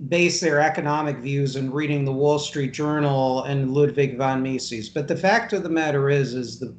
[0.09, 4.89] base their economic views on reading the Wall Street Journal and Ludwig von Mises.
[4.89, 6.75] But the fact of the matter is, is the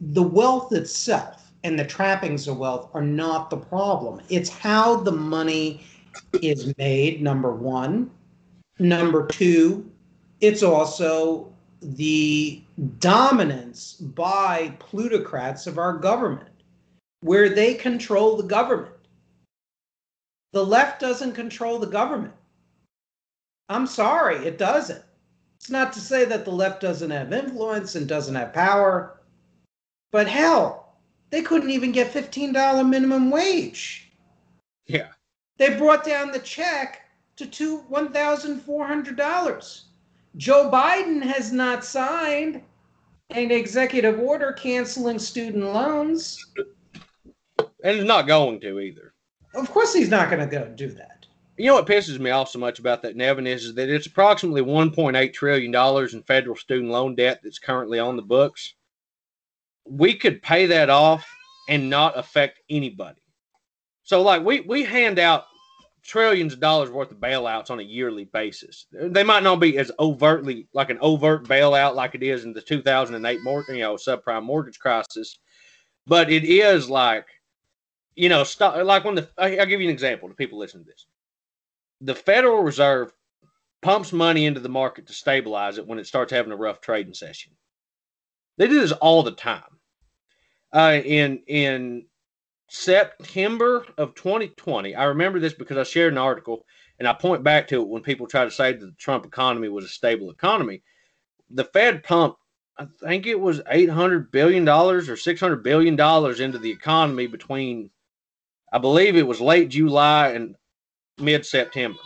[0.00, 4.20] the wealth itself and the trappings of wealth are not the problem.
[4.28, 5.84] It's how the money
[6.42, 8.10] is made, number one.
[8.78, 9.90] Number two,
[10.40, 12.62] it's also the
[12.98, 16.48] dominance by plutocrats of our government,
[17.20, 18.94] where they control the government.
[20.52, 22.34] The left doesn't control the government.
[23.68, 25.02] I'm sorry, it doesn't.
[25.56, 29.20] It's not to say that the left doesn't have influence and doesn't have power,
[30.10, 30.79] but hell,
[31.30, 34.10] they couldn't even get $15 minimum wage.
[34.86, 35.08] Yeah.
[35.58, 37.02] They brought down the check
[37.36, 39.80] to two $1,400.
[40.36, 42.62] Joe Biden has not signed
[43.30, 46.38] an executive order canceling student loans.
[47.82, 49.14] And he's not going to either.
[49.54, 51.26] Of course, he's not going to go do that.
[51.56, 54.06] you know what pisses me off so much about that, Nevin, is, is that it's
[54.06, 55.74] approximately $1.8 trillion
[56.12, 58.74] in federal student loan debt that's currently on the books.
[59.90, 61.26] We could pay that off
[61.68, 63.20] and not affect anybody.
[64.02, 65.44] So, like, we, we hand out
[66.02, 68.86] trillions of dollars worth of bailouts on a yearly basis.
[68.92, 72.60] They might not be as overtly like an overt bailout like it is in the
[72.60, 75.38] 2008 mortgage, you know, subprime mortgage crisis,
[76.06, 77.26] but it is like,
[78.14, 80.90] you know, stop, like when the I'll give you an example to people listening to
[80.90, 81.06] this.
[82.00, 83.12] The Federal Reserve
[83.82, 87.14] pumps money into the market to stabilize it when it starts having a rough trading
[87.14, 87.52] session.
[88.58, 89.62] They do this all the time.
[90.72, 92.06] Uh, in in
[92.68, 96.64] September of 2020, I remember this because I shared an article
[96.98, 99.68] and I point back to it when people try to say that the Trump economy
[99.68, 100.82] was a stable economy.
[101.50, 102.38] The Fed pumped,
[102.78, 105.94] I think it was $800 billion or $600 billion
[106.40, 107.90] into the economy between,
[108.72, 110.54] I believe it was late July and
[111.18, 111.98] mid September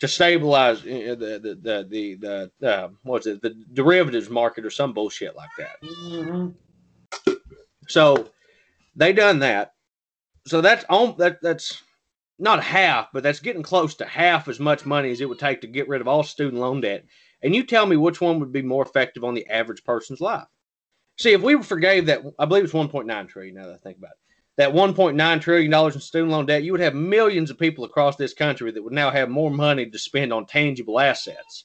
[0.00, 4.70] to stabilize uh, the the the the, the, the uh, it the derivatives market or
[4.70, 5.82] some bullshit like that.
[5.82, 7.32] Mm-hmm.
[7.88, 8.30] So
[8.94, 9.72] they done that.
[10.46, 11.82] So that's on that that's
[12.38, 15.60] not half, but that's getting close to half as much money as it would take
[15.62, 17.04] to get rid of all student loan debt.
[17.42, 20.46] And you tell me which one would be more effective on the average person's life.
[21.18, 24.12] See, if we forgave that, I believe it's 1.9 trillion now that I think about
[24.12, 24.18] it,
[24.56, 28.16] that 1.9 trillion dollars in student loan debt, you would have millions of people across
[28.16, 31.64] this country that would now have more money to spend on tangible assets,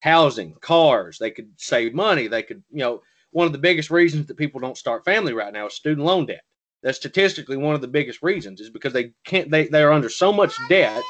[0.00, 1.18] housing, cars.
[1.18, 2.26] They could save money.
[2.26, 3.02] They could, you know,
[3.32, 6.26] one of the biggest reasons that people don't start family right now is student loan
[6.26, 6.42] debt.
[6.82, 10.08] That's statistically one of the biggest reasons is because they can't they, they are under
[10.08, 11.02] so much debt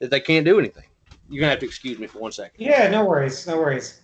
[0.00, 0.84] that they can't do anything.
[1.28, 2.64] You're gonna have to excuse me for one second.
[2.64, 4.00] Yeah, no worries, no worries.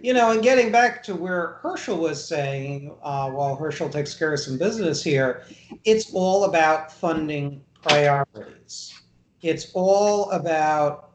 [0.00, 4.32] You know, and getting back to where Herschell was saying, uh, while Herschell takes care
[4.32, 5.44] of some business here,
[5.84, 8.94] it's all about funding priorities.
[9.42, 11.05] It's all about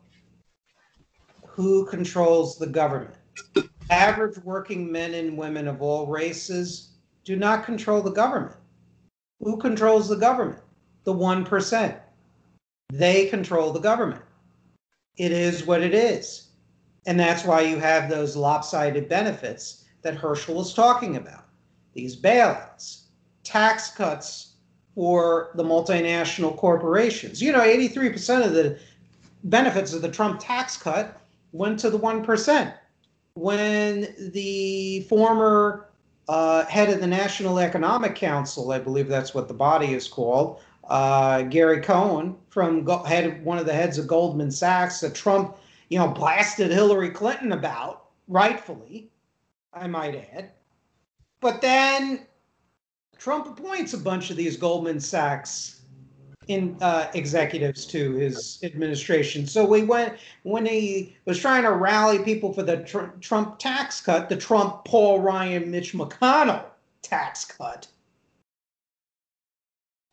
[1.51, 3.15] who controls the government
[3.91, 6.93] average working men and women of all races
[7.25, 8.55] do not control the government.
[9.41, 10.61] Who controls the government?
[11.03, 11.99] The 1%.
[12.91, 14.21] They control the government.
[15.17, 16.47] It is what it is.
[17.05, 21.45] And that's why you have those lopsided benefits that Herschell was talking about
[21.93, 23.07] these bailouts,
[23.43, 24.53] tax cuts
[24.95, 27.41] for the multinational corporations.
[27.41, 28.79] You know, 83% of the
[29.43, 31.20] benefits of the Trump tax cut
[31.51, 32.73] went to the 1%
[33.33, 35.89] when the former
[36.27, 40.61] uh, head of the National Economic Council, I believe that's what the body is called,
[40.89, 45.57] uh, Gary Cohn, from head one of the heads of Goldman Sachs, that Trump,
[45.89, 49.09] you know, blasted Hillary Clinton about, rightfully,
[49.73, 50.51] I might add.
[51.39, 52.27] But then
[53.17, 55.80] Trump appoints a bunch of these Goldman Sachs
[56.51, 59.47] in uh, executives to his administration.
[59.47, 64.01] So we went when he was trying to rally people for the tr- Trump tax
[64.01, 66.65] cut, the Trump Paul Ryan Mitch McConnell
[67.01, 67.87] tax cut.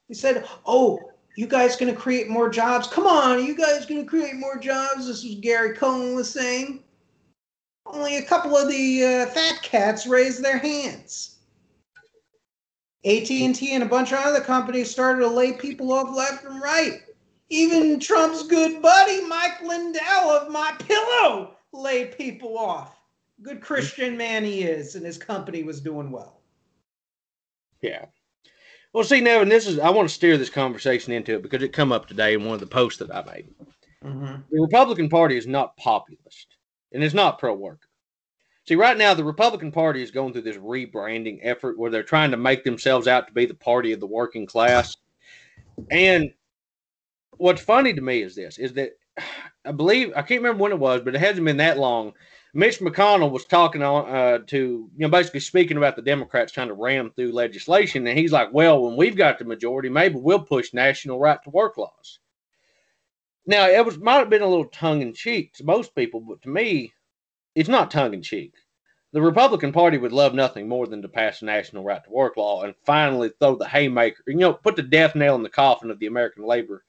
[0.06, 2.86] He said, "Oh, you guys going to create more jobs?
[2.86, 6.84] Come on, you guys going to create more jobs?" This was Gary Cohn was saying.
[7.84, 11.37] Only a couple of the uh, fat cats raised their hands.
[13.04, 17.02] AT&T and a bunch of other companies started to lay people off left and right.
[17.50, 22.96] Even Trump's good buddy Mike Lindell of My Pillow laid people off.
[23.40, 26.40] Good Christian man he is, and his company was doing well.
[27.80, 28.06] Yeah.
[28.92, 31.72] Well, see, Nevin, this is I want to steer this conversation into it because it
[31.72, 33.48] come up today in one of the posts that I made.
[34.04, 34.42] Mm-hmm.
[34.50, 36.56] The Republican Party is not populist,
[36.92, 37.87] and it's not pro-worker.
[38.68, 42.32] See, right now, the Republican Party is going through this rebranding effort where they're trying
[42.32, 44.94] to make themselves out to be the party of the working class.
[45.90, 46.34] And
[47.38, 48.90] what's funny to me is this is that
[49.64, 52.12] I believe, I can't remember when it was, but it hasn't been that long.
[52.52, 56.68] Mitch McConnell was talking on uh, to, you know, basically speaking about the Democrats trying
[56.68, 58.06] to ram through legislation.
[58.06, 61.48] And he's like, well, when we've got the majority, maybe we'll push national right to
[61.48, 62.18] work laws.
[63.46, 66.42] Now, it was might have been a little tongue in cheek to most people, but
[66.42, 66.92] to me,
[67.54, 68.54] it's not tongue in cheek.
[69.12, 72.36] The Republican Party would love nothing more than to pass a national right to work
[72.36, 75.90] law and finally throw the haymaker, you know, put the death nail in the coffin
[75.90, 76.84] of the American labor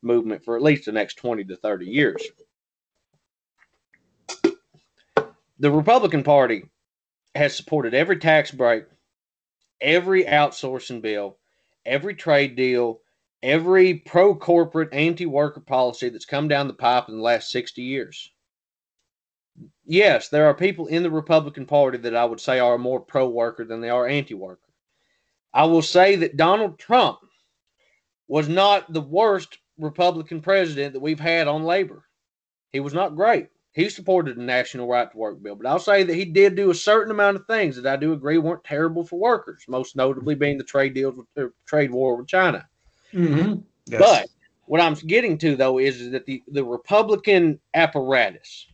[0.00, 2.26] movement for at least the next 20 to 30 years.
[5.58, 6.64] The Republican Party
[7.34, 8.84] has supported every tax break,
[9.82, 11.36] every outsourcing bill,
[11.84, 13.02] every trade deal,
[13.42, 17.82] every pro corporate, anti worker policy that's come down the pipe in the last 60
[17.82, 18.30] years
[19.84, 23.28] yes, there are people in the Republican Party that I would say are more pro
[23.28, 24.60] worker than they are anti worker.
[25.52, 27.18] I will say that Donald Trump
[28.28, 32.04] was not the worst Republican president that we've had on labor.
[32.72, 33.48] He was not great.
[33.72, 36.70] He supported the national right to work bill, but I'll say that he did do
[36.70, 40.34] a certain amount of things that I do agree weren't terrible for workers, most notably
[40.34, 42.68] being the trade deals with the trade war with China.
[43.12, 43.60] Mm-hmm.
[43.86, 44.00] Yes.
[44.00, 44.28] But
[44.66, 48.66] what I'm getting to though is, is that the, the Republican apparatus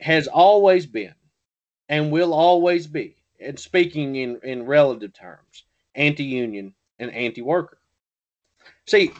[0.00, 1.14] has always been
[1.88, 7.78] and will always be, and speaking in, in relative terms, anti union and anti worker.
[8.86, 9.12] See,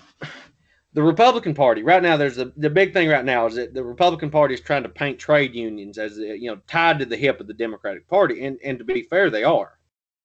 [0.95, 3.85] the Republican Party right now, there's the, the big thing right now is that the
[3.85, 7.41] Republican Party is trying to paint trade unions as you know tied to the hip
[7.41, 9.79] of the Democratic Party, and and to be fair, they are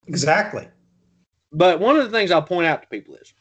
[0.07, 0.67] exactly.
[1.51, 3.33] But one of the things I'll point out to people is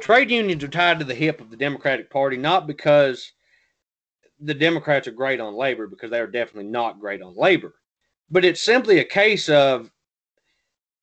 [0.00, 3.32] trade unions are tied to the hip of the Democratic Party not because
[4.40, 7.74] the Democrats are great on labor, because they are definitely not great on labor,
[8.30, 9.90] but it's simply a case of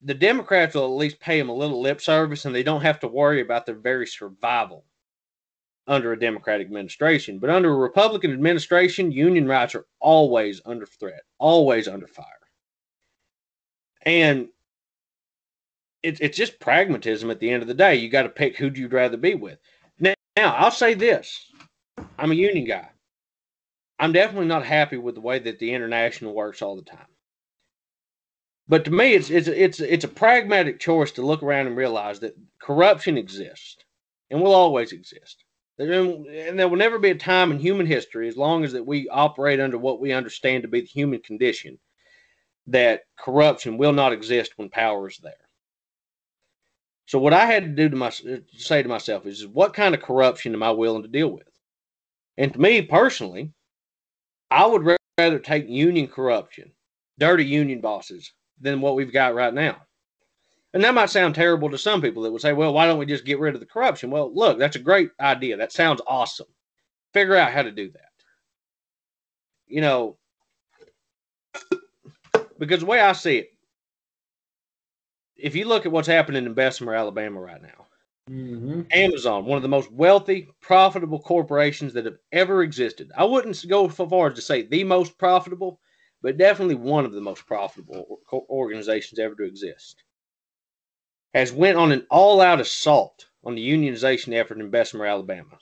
[0.02, 3.00] the Democrats will at least pay them a little lip service and they don't have
[3.00, 4.86] to worry about their very survival
[5.88, 7.40] under a Democratic administration.
[7.40, 12.26] But under a Republican administration, union rights are always under threat, always under fire.
[14.04, 14.50] And
[16.04, 17.96] it's it's just pragmatism at the end of the day.
[17.96, 19.60] You got to pick who you'd rather be with.
[20.00, 21.52] Now, now, I'll say this.
[22.20, 22.90] I'm a union guy.
[24.00, 27.08] I'm definitely not happy with the way that the international works all the time.
[28.68, 32.20] But to me, it's it's it's it's a pragmatic choice to look around and realize
[32.20, 33.78] that corruption exists
[34.30, 35.44] and will always exist.
[35.80, 39.08] And there will never be a time in human history, as long as that we
[39.10, 41.78] operate under what we understand to be the human condition,
[42.66, 45.34] that corruption will not exist when power is there.
[47.06, 50.02] So what I had to do to my say to myself is, what kind of
[50.02, 51.48] corruption am I willing to deal with?
[52.38, 53.54] And to me personally,
[54.50, 56.72] I would rather take union corruption,
[57.18, 59.78] dirty union bosses, than what we've got right now.
[60.74, 63.06] And that might sound terrible to some people that would say, well, why don't we
[63.06, 64.12] just get rid of the corruption?
[64.12, 65.58] Well, look, that's a great idea.
[65.58, 66.48] That sounds awesome.
[67.14, 68.02] Figure out how to do that.
[69.68, 70.18] You know,
[72.60, 73.50] because the way I see it,
[75.36, 77.87] if you look at what's happening in Bessemer, Alabama right now,
[78.30, 78.82] mm-hmm.
[78.92, 83.12] Amazon, one of the most wealthy, profitable corporations that have ever existed.
[83.18, 85.80] I wouldn't go so far as to say the most profitable,
[86.22, 88.20] but definitely one of the most profitable
[88.50, 90.04] organizations ever to exist,
[91.34, 95.58] has went on an all-out assault on the unionization effort in Bessemer, Alabama.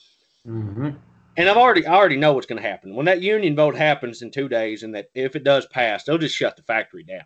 [0.48, 0.92] Mm-hmm.
[1.38, 4.22] And I've already, I already know what's going to happen when that union vote happens
[4.22, 7.26] in two days, and that if it does pass, they'll just shut the factory down.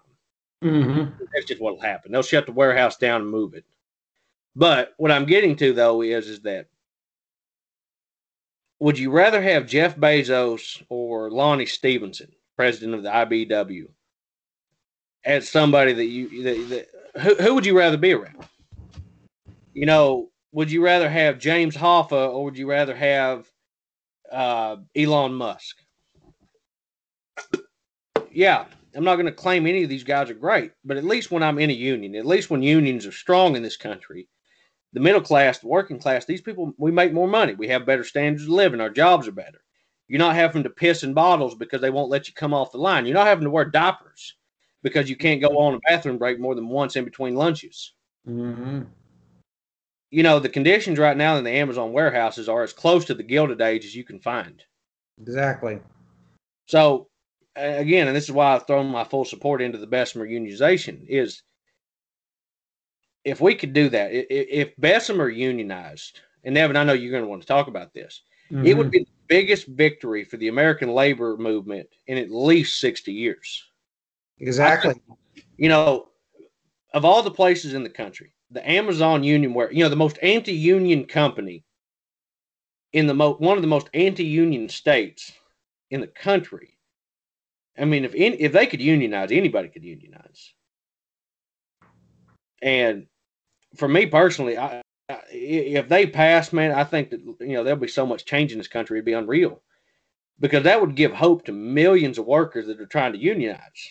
[0.63, 1.23] Mm-hmm.
[1.33, 2.11] That's just what'll happen.
[2.11, 3.65] They'll shut the warehouse down and move it.
[4.59, 6.67] But what I'm getting to though is, is that
[8.81, 13.85] would you rather have Jeff Bezos or Lonnie Stephenson, president of the IBEW,
[15.23, 18.45] as somebody that you that, that who, who would you rather be around?
[19.73, 23.49] You know, would you rather have James Hoffa or would you rather have
[24.29, 25.77] uh, Elon Musk?
[28.29, 31.31] Yeah, I'm not going to claim any of these guys are great, but at least
[31.31, 34.27] when I'm in a union, at least when unions are strong in this country,
[34.93, 37.53] the middle class, the working class, these people, we make more money.
[37.53, 38.81] We have better standards of living.
[38.81, 39.61] Our jobs are better.
[40.07, 42.79] You're not having to piss in bottles because they won't let you come off the
[42.79, 43.05] line.
[43.05, 44.35] You're not having to wear diapers
[44.81, 47.93] because you can't go on a bathroom break more than once in between lunches.
[48.27, 48.81] Mm-hmm.
[50.09, 53.21] You know, the conditions right now in the Amazon warehouses are as close to the
[53.21, 54.63] Gilded Age as you can find.
[55.21, 55.79] Exactly.
[56.65, 57.07] So,
[57.55, 61.43] again, and this is why I've thrown my full support into the Bessemer unionization, is
[63.23, 67.29] if we could do that, if Bessemer unionized, and Nevin, I know you're going to
[67.29, 68.65] want to talk about this, mm-hmm.
[68.65, 73.11] it would be the biggest victory for the American labor movement in at least 60
[73.11, 73.63] years.
[74.39, 74.95] Exactly.
[75.57, 76.07] you know,
[76.93, 80.17] of all the places in the country, the Amazon Union, where, you know, the most
[80.23, 81.63] anti union company
[82.93, 85.31] in the mo- one of the most anti union states
[85.91, 86.77] in the country.
[87.77, 90.53] I mean, if in, if they could unionize, anybody could unionize.
[92.61, 93.07] And
[93.75, 94.81] for me personally, I,
[95.31, 98.57] if they pass, man, I think that you know there'll be so much change in
[98.57, 99.61] this country it'd be unreal,
[100.39, 103.89] because that would give hope to millions of workers that are trying to unionize.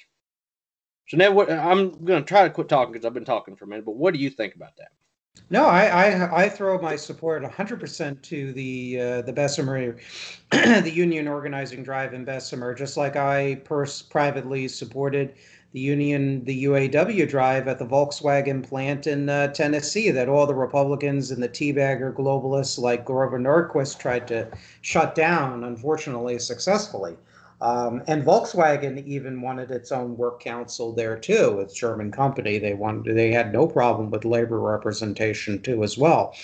[1.09, 3.65] So now, what I'm going to try to quit talking because I've been talking for
[3.65, 3.85] a minute.
[3.85, 4.89] But what do you think about that?
[5.51, 9.97] No, I I, I throw my support 100% to the uh, the Bessemer,
[10.51, 15.35] the union organizing drive in Bessemer, just like I pers- privately supported
[15.73, 20.55] the union, the UAW drive at the Volkswagen plant in uh, Tennessee that all the
[20.55, 24.49] Republicans and the teabagger globalists like Grover Norquist tried to
[24.81, 27.17] shut down, unfortunately, successfully.
[27.61, 31.59] Um, and Volkswagen even wanted its own work council there too.
[31.61, 32.59] It's German company.
[32.59, 36.35] They wanted they had no problem with labor representation too as well.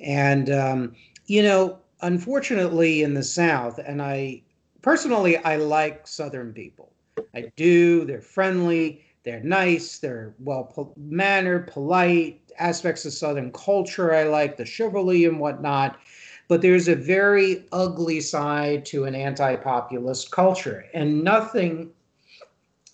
[0.00, 0.94] And um,
[1.26, 4.42] you know, unfortunately, in the South, and I
[4.80, 6.93] personally I like Southern people.
[7.34, 8.04] I do.
[8.04, 9.04] They're friendly.
[9.24, 9.98] They're nice.
[9.98, 12.40] They're well mannered, polite.
[12.58, 15.98] Aspects of Southern culture I like, the chivalry and whatnot
[16.48, 21.90] but there's a very ugly side to an anti-populist culture and nothing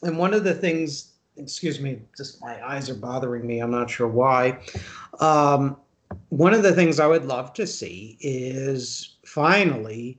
[0.02, 3.90] and one of the things excuse me just my eyes are bothering me i'm not
[3.90, 4.58] sure why
[5.20, 5.76] um,
[6.28, 10.18] one of the things i would love to see is finally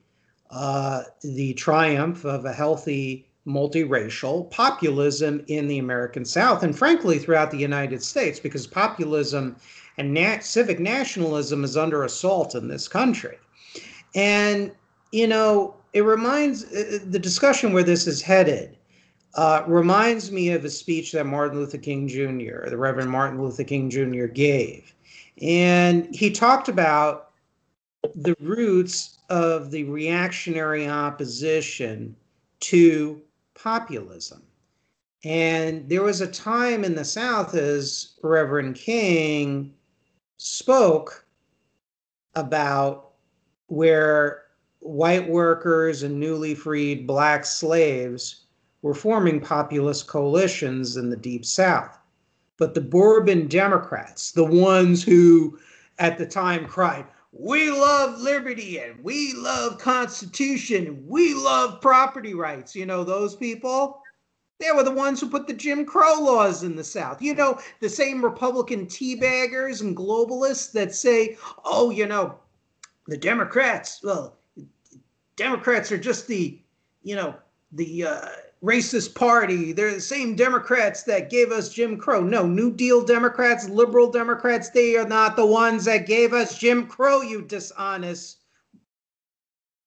[0.50, 7.50] uh, the triumph of a healthy multiracial populism in the american south and frankly throughout
[7.50, 9.56] the united states because populism
[9.98, 13.38] and civic nationalism is under assault in this country.
[14.16, 14.72] And,
[15.12, 18.78] you know, it reminds uh, uh, the discussion where this is headed
[19.36, 23.64] uh, reminds me of a speech that Martin Luther King Jr., the Reverend Martin Luther
[23.64, 24.94] King Jr., gave.
[25.42, 27.32] And he talked about
[28.16, 32.16] the roots of the reactionary opposition
[32.62, 33.22] to
[33.62, 34.44] populism.
[35.24, 39.74] And there was a time in the South, as Reverend King
[40.38, 41.26] spoke
[42.34, 43.12] about
[43.68, 44.44] where
[44.80, 48.46] white workers and newly freed black slaves
[48.82, 52.00] were forming populist coalitions in the Deep South.
[52.58, 55.60] But the Bourbon Democrats, the ones who
[56.00, 62.76] at the time cried, we love liberty and we love constitution, we love property rights,
[62.76, 64.02] you know, those people,
[64.62, 67.22] they were the ones who put the Jim Crow laws in the South.
[67.22, 72.38] You know, the same Republican teabaggers and globalists that say, oh, you know,
[73.08, 74.38] the Democrats, well,
[75.36, 76.62] Democrats are just the,
[77.02, 77.36] you know,
[77.72, 78.28] the uh,
[78.64, 79.72] racist party.
[79.72, 82.22] They're the same Democrats that gave us Jim Crow.
[82.22, 86.86] No, New Deal Democrats, liberal Democrats, they are not the ones that gave us Jim
[86.88, 88.38] Crow, you dishonest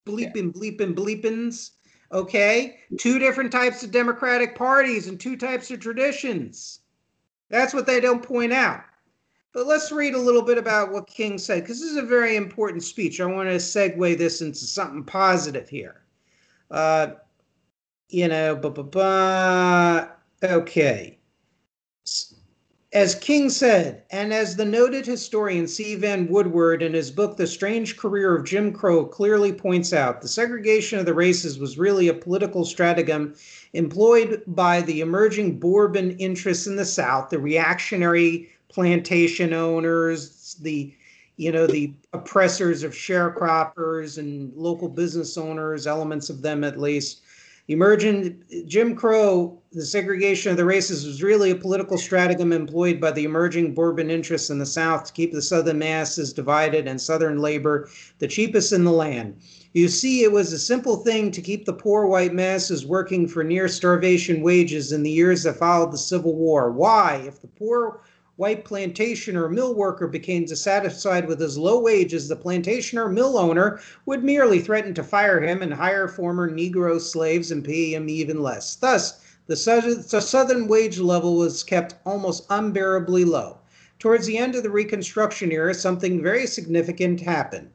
[0.07, 1.71] bleeping, bleeping, bleepins.
[2.13, 2.79] Okay?
[2.99, 6.81] Two different types of Democratic parties and two types of traditions.
[7.49, 8.83] That's what they don't point out.
[9.53, 12.35] But let's read a little bit about what King said, because this is a very
[12.35, 13.21] important speech.
[13.21, 16.03] I want to segue this into something positive here.
[16.71, 17.13] Uh,
[18.15, 20.09] you know, blah, blah, blah.
[20.45, 21.19] Okay.
[22.93, 25.97] As King said, and as the noted historian C.
[25.97, 30.29] Vann Woodward in his book The Strange Career of Jim Crow clearly points out, the
[30.29, 33.35] segregation of the races was really a political stratagem
[33.73, 40.95] employed by the emerging Bourbon interests in the South, the reactionary plantation owners, the
[41.37, 47.23] you know the oppressors of sharecroppers and local business owners, elements of them at least,
[47.69, 53.11] Emergent Jim Crow, the segregation of the races was really a political stratagem employed by
[53.11, 57.39] the emerging Bourbon interests in the South to keep the Southern masses divided and Southern
[57.39, 57.89] labor
[58.19, 59.37] the cheapest in the land.
[59.73, 63.43] You see, it was a simple thing to keep the poor white masses working for
[63.43, 66.71] near starvation wages in the years that followed the Civil War.
[66.71, 67.25] Why?
[67.27, 68.03] If the poor
[68.37, 73.39] white plantation or mill worker became dissatisfied with his low wages, the plantation or mill
[73.39, 78.09] owner would merely threaten to fire him and hire former Negro slaves and pay him
[78.09, 78.75] even less.
[78.75, 83.59] Thus, the southern wage level was kept almost unbearably low.
[84.01, 87.69] Towards the end of the Reconstruction era, something very significant happened.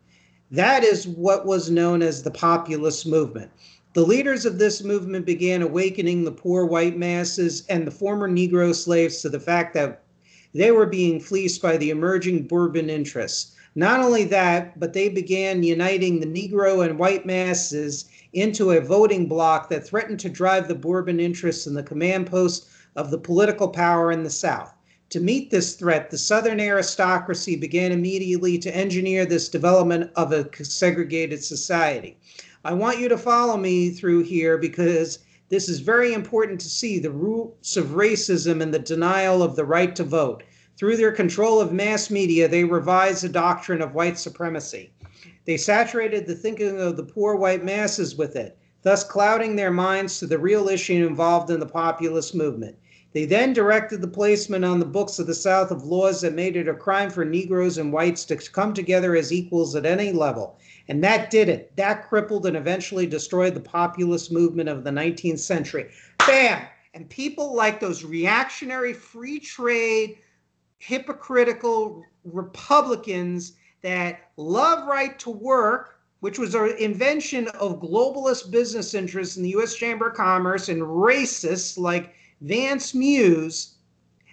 [0.52, 3.52] That is what was known as the populist movement.
[3.94, 8.76] The leaders of this movement began awakening the poor white masses and the former Negro
[8.76, 10.04] slaves to the fact that
[10.54, 13.56] they were being fleeced by the emerging Bourbon interests.
[13.76, 19.28] Not only that, but they began uniting the Negro and white masses into a voting
[19.28, 23.68] bloc that threatened to drive the Bourbon interests in the command post of the political
[23.68, 24.74] power in the South.
[25.12, 30.48] To meet this threat, the Southern aristocracy began immediately to engineer this development of a
[30.64, 32.18] segregated society.
[32.66, 35.20] I want you to follow me through here because
[35.50, 39.66] this is very important to see the roots of racism and the denial of the
[39.66, 40.44] right to vote.
[40.78, 44.94] Through their control of mass media, they revised the doctrine of white supremacy.
[45.46, 50.20] They saturated the thinking of the poor white masses with it, thus clouding their minds
[50.20, 52.78] to the real issue involved in the populist movement.
[53.12, 56.56] They then directed the placement on the books of the South of laws that made
[56.56, 60.60] it a crime for Negroes and whites to come together as equals at any level.
[60.90, 61.76] And that did it.
[61.78, 65.90] That crippled and eventually destroyed the populist movement of the 19th century.
[66.18, 66.66] Bam!
[66.94, 70.18] And people like those reactionary free trade,
[70.80, 79.38] hypocritical Republicans that love right to work which was an invention of globalist business interests
[79.38, 83.76] in the US Chamber of Commerce and racists like Vance Muse,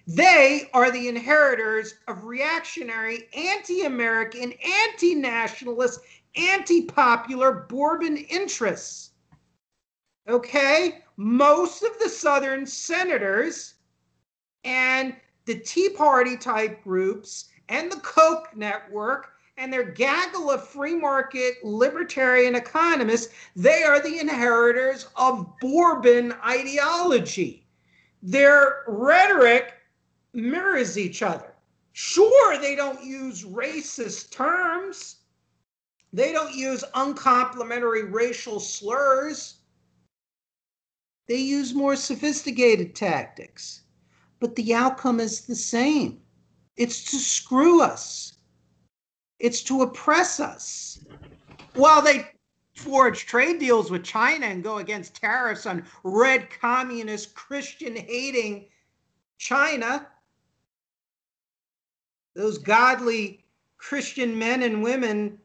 [0.07, 6.01] they are the inheritors of reactionary, anti American, anti nationalist,
[6.37, 9.11] anti popular Bourbon interests.
[10.29, 11.03] Okay?
[11.17, 13.75] Most of the Southern senators
[14.65, 15.17] and
[15.47, 21.55] the Tea Party type groups and the Koch network and their gaggle of free market
[21.65, 27.67] libertarian economists, they are the inheritors of Bourbon ideology.
[28.23, 29.75] Their rhetoric
[30.35, 31.55] mirrors each other.
[31.93, 35.16] Sure, they don't use racist terms.
[36.13, 39.57] They don't use uncomplimentary racial slurs.
[41.29, 43.83] They use more sophisticated tactics.
[44.39, 46.21] But the outcome is the same
[46.77, 48.37] it's to screw us,
[49.39, 51.05] it's to oppress us.
[51.75, 52.31] While they
[52.75, 58.69] forge trade deals with China and go against tariffs on red communist Christian hating
[59.39, 60.07] China,
[62.35, 63.47] those godly
[63.79, 65.39] Christian men and women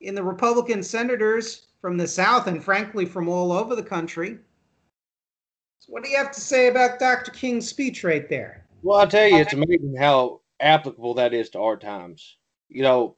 [0.00, 4.38] in the Republican senators from the South and frankly from all over the country.
[5.78, 7.30] So what do you have to say about Dr.
[7.30, 8.66] King's speech right there?
[8.82, 12.36] Well, I'll tell you, it's amazing how applicable that is to our times.
[12.68, 13.16] You know,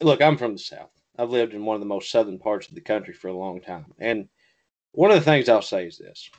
[0.00, 0.90] look, I'm from the South.
[1.18, 3.60] I've lived in one of the most southern parts of the country for a long
[3.60, 3.86] time.
[3.98, 4.28] And
[4.92, 6.30] one of the things I'll say is this.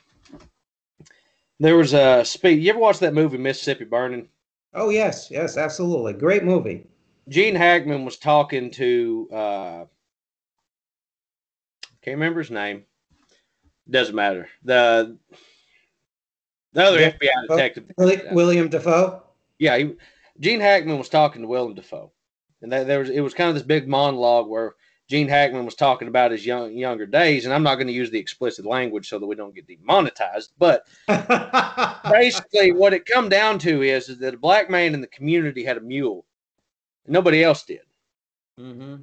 [1.60, 2.60] There was a speech.
[2.60, 4.28] You ever watch that movie Mississippi Burning?
[4.74, 6.14] Oh yes, yes, absolutely.
[6.14, 6.86] Great movie.
[7.28, 9.84] Gene Hackman was talking to uh
[12.02, 12.84] can't remember his name.
[13.88, 14.48] Doesn't matter.
[14.64, 15.18] The
[16.72, 17.12] the other yeah.
[17.12, 17.90] FBI detective.
[18.32, 19.22] William Dafoe.
[19.58, 19.94] Yeah, he,
[20.40, 22.12] Gene Hackman was talking to William Dafoe,
[22.62, 24.74] And that, there was it was kind of this big monologue where
[25.08, 28.10] Gene Hackman was talking about his young younger days, and I'm not going to use
[28.10, 30.52] the explicit language so that we don't get demonetized.
[30.58, 30.86] But
[32.10, 35.64] basically, what it come down to is, is that a black man in the community
[35.64, 36.24] had a mule,
[37.06, 37.80] nobody else did.
[38.58, 38.96] Mm-hmm.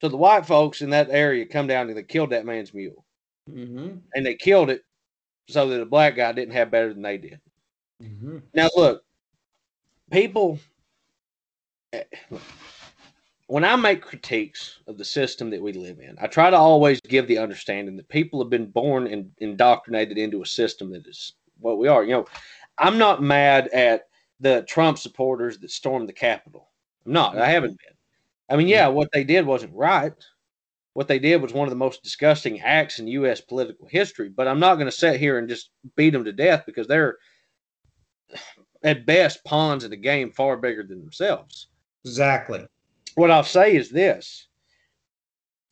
[0.00, 3.04] So the white folks in that area come down and they killed that man's mule,
[3.50, 3.96] mm-hmm.
[4.14, 4.82] and they killed it
[5.48, 7.40] so that a black guy didn't have better than they did.
[8.02, 8.38] Mm-hmm.
[8.54, 9.02] Now look,
[10.10, 10.60] people
[11.92, 12.04] eh,
[13.48, 17.00] when I make critiques of the system that we live in, I try to always
[17.00, 21.32] give the understanding that people have been born and indoctrinated into a system that is
[21.58, 22.04] what we are.
[22.04, 22.26] You know,
[22.76, 24.08] I'm not mad at
[24.38, 26.67] the Trump supporters that stormed the Capitol.
[27.08, 27.38] I'm not.
[27.38, 27.96] I haven't been.
[28.48, 30.14] I mean, yeah, what they did wasn't right.
[30.92, 33.40] What they did was one of the most disgusting acts in U.S.
[33.40, 34.28] political history.
[34.28, 37.16] But I'm not going to sit here and just beat them to death because they're,
[38.82, 41.68] at best, pawns in a game far bigger than themselves.
[42.04, 42.66] Exactly
[43.18, 44.46] what I'll say is this.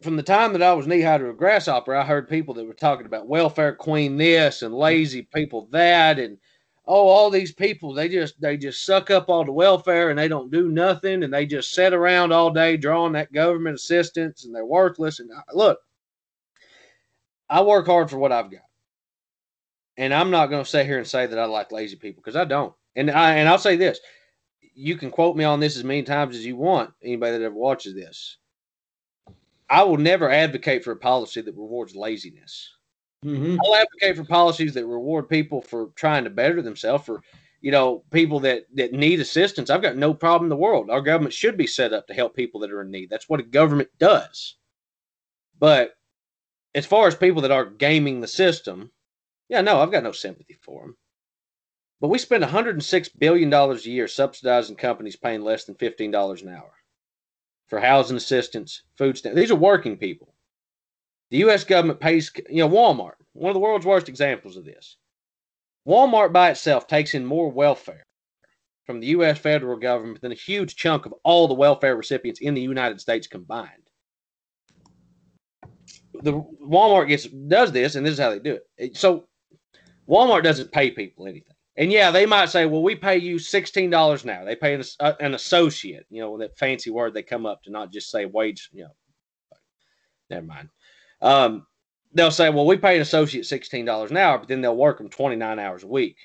[0.03, 2.67] From the time that I was knee high to a grasshopper, I heard people that
[2.67, 6.39] were talking about welfare queen this and lazy people that and
[6.87, 10.29] oh all these people they just they just suck up all the welfare and they
[10.29, 14.55] don't do nothing and they just sit around all day drawing that government assistance and
[14.55, 15.81] they're worthless and look
[17.49, 18.63] I work hard for what I've got.
[19.97, 22.37] And I'm not going to sit here and say that I like lazy people because
[22.37, 22.75] I don't.
[22.95, 24.01] And I and I'll say this
[24.79, 27.55] you can quote me on this as many times as you want, anybody that ever
[27.55, 28.37] watches this.
[29.71, 32.76] I will never advocate for a policy that rewards laziness.
[33.27, 33.57] Mm-hmm.
[33.65, 37.23] I'll advocate for policies that reward people for trying to better themselves, for
[37.61, 39.69] you know, people that that need assistance.
[39.69, 40.91] I've got no problem in the world.
[40.91, 43.11] Our government should be set up to help people that are in need.
[43.11, 44.57] That's what a government does.
[45.59, 45.95] But
[46.75, 48.93] as far as people that are gaming the system,
[49.49, 50.97] yeah, no, I've got no sympathy for them.
[52.01, 56.73] But we spend $106 billion a year subsidizing companies paying less than $15 an hour
[57.67, 59.37] for housing assistance, food stamps.
[59.37, 60.36] These are working people.
[61.31, 61.65] The U.S.
[61.65, 64.97] government pays, you know, Walmart, one of the world's worst examples of this.
[65.87, 68.05] Walmart by itself takes in more welfare
[68.87, 69.39] from the U.S.
[69.39, 73.27] federal government than a huge chunk of all the welfare recipients in the United States
[73.27, 73.71] combined.
[76.23, 78.97] The Walmart gets does this, and this is how they do it.
[78.97, 79.27] So
[80.09, 81.53] Walmart doesn't pay people anything.
[81.77, 84.45] And yeah, they might say, well, we pay you $16 an hour.
[84.47, 87.71] They pay an, uh, an associate, you know, that fancy word they come up to
[87.71, 88.95] not just say wage, you know.
[90.31, 90.71] Never mind.
[91.21, 91.67] Um,
[92.13, 95.09] they'll say, well, we pay an associate $16 an hour, but then they'll work them
[95.09, 96.17] 29 hours a week.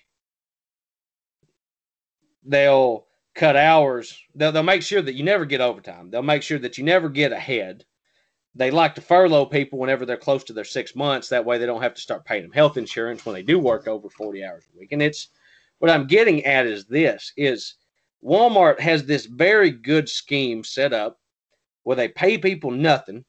[2.44, 4.18] They'll cut hours.
[4.36, 6.10] They'll, they'll make sure that you never get overtime.
[6.10, 7.86] They'll make sure that you never get ahead.
[8.56, 11.30] They like to furlough people whenever they're close to their six months.
[11.30, 13.88] That way they don't have to start paying them health insurance when they do work
[13.88, 14.92] over 40 hours a week.
[14.92, 15.30] And it's,
[15.80, 17.76] what I'm getting at is this is
[18.24, 21.20] Walmart has this very good scheme set up
[21.84, 23.26] where they pay people nothing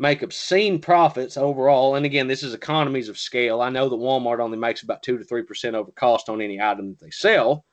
[0.00, 1.94] make obscene profits overall.
[1.94, 3.60] And again, this is economies of scale.
[3.60, 6.60] I know that Walmart only makes about two to three percent over cost on any
[6.60, 7.66] item that they sell.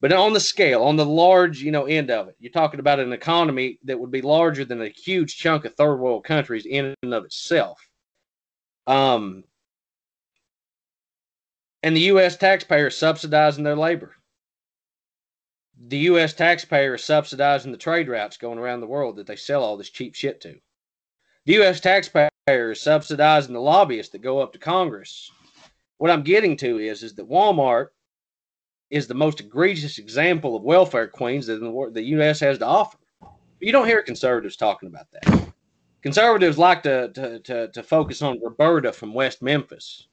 [0.00, 3.00] But on the scale, on the large, you know, end of it, you're talking about
[3.00, 6.94] an economy that would be larger than a huge chunk of third world countries in
[7.02, 7.80] and of itself.
[8.86, 9.42] Um,
[11.82, 12.36] and the U.S.
[12.36, 14.14] taxpayer is subsidizing their labor.
[15.88, 16.34] The U.S.
[16.34, 19.90] taxpayer is subsidizing the trade routes going around the world that they sell all this
[19.90, 20.60] cheap shit to.
[21.46, 21.78] The U.S.
[21.78, 25.30] taxpayer is subsidizing the lobbyists that go up to Congress.
[25.98, 27.88] What I'm getting to is, is that Walmart
[28.90, 32.40] is the most egregious example of welfare queens that the, the U.S.
[32.40, 32.98] has to offer.
[33.60, 35.52] You don't hear conservatives talking about that.
[36.02, 40.08] Conservatives like to, to, to, to focus on Roberta from West Memphis.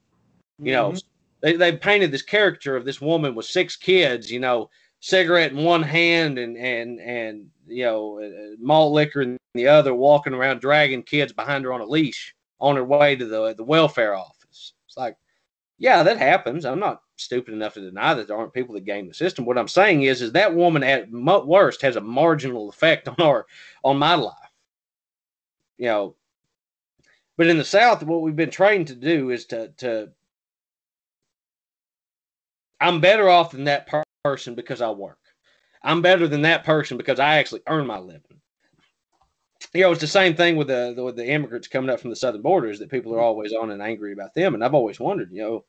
[0.60, 0.98] You know, mm-hmm.
[1.40, 4.70] they, they painted this character of this woman with six kids, you know,
[5.00, 10.34] cigarette in one hand and, and, and you know, malt liquor in the other, walking
[10.34, 14.14] around dragging kids behind her on a leash on her way to the, the welfare
[14.14, 14.74] office.
[14.86, 15.16] It's like,
[15.78, 16.64] yeah, that happens.
[16.64, 19.44] I'm not stupid enough to deny that there aren't people that game the system.
[19.44, 23.46] What I'm saying is, is that woman at worst has a marginal effect on our,
[23.82, 24.34] on my life.
[25.78, 26.16] You know,
[27.36, 30.10] but in the South, what we've been trained to do is to, to,
[32.80, 35.18] I'm better off than that per- person because I work.
[35.84, 38.22] I'm better than that person because I actually earn my living.
[39.74, 42.10] You know, it's the same thing with the, the with the immigrants coming up from
[42.10, 44.54] the southern borders that people are always on and angry about them.
[44.54, 45.64] And I've always wondered, you know,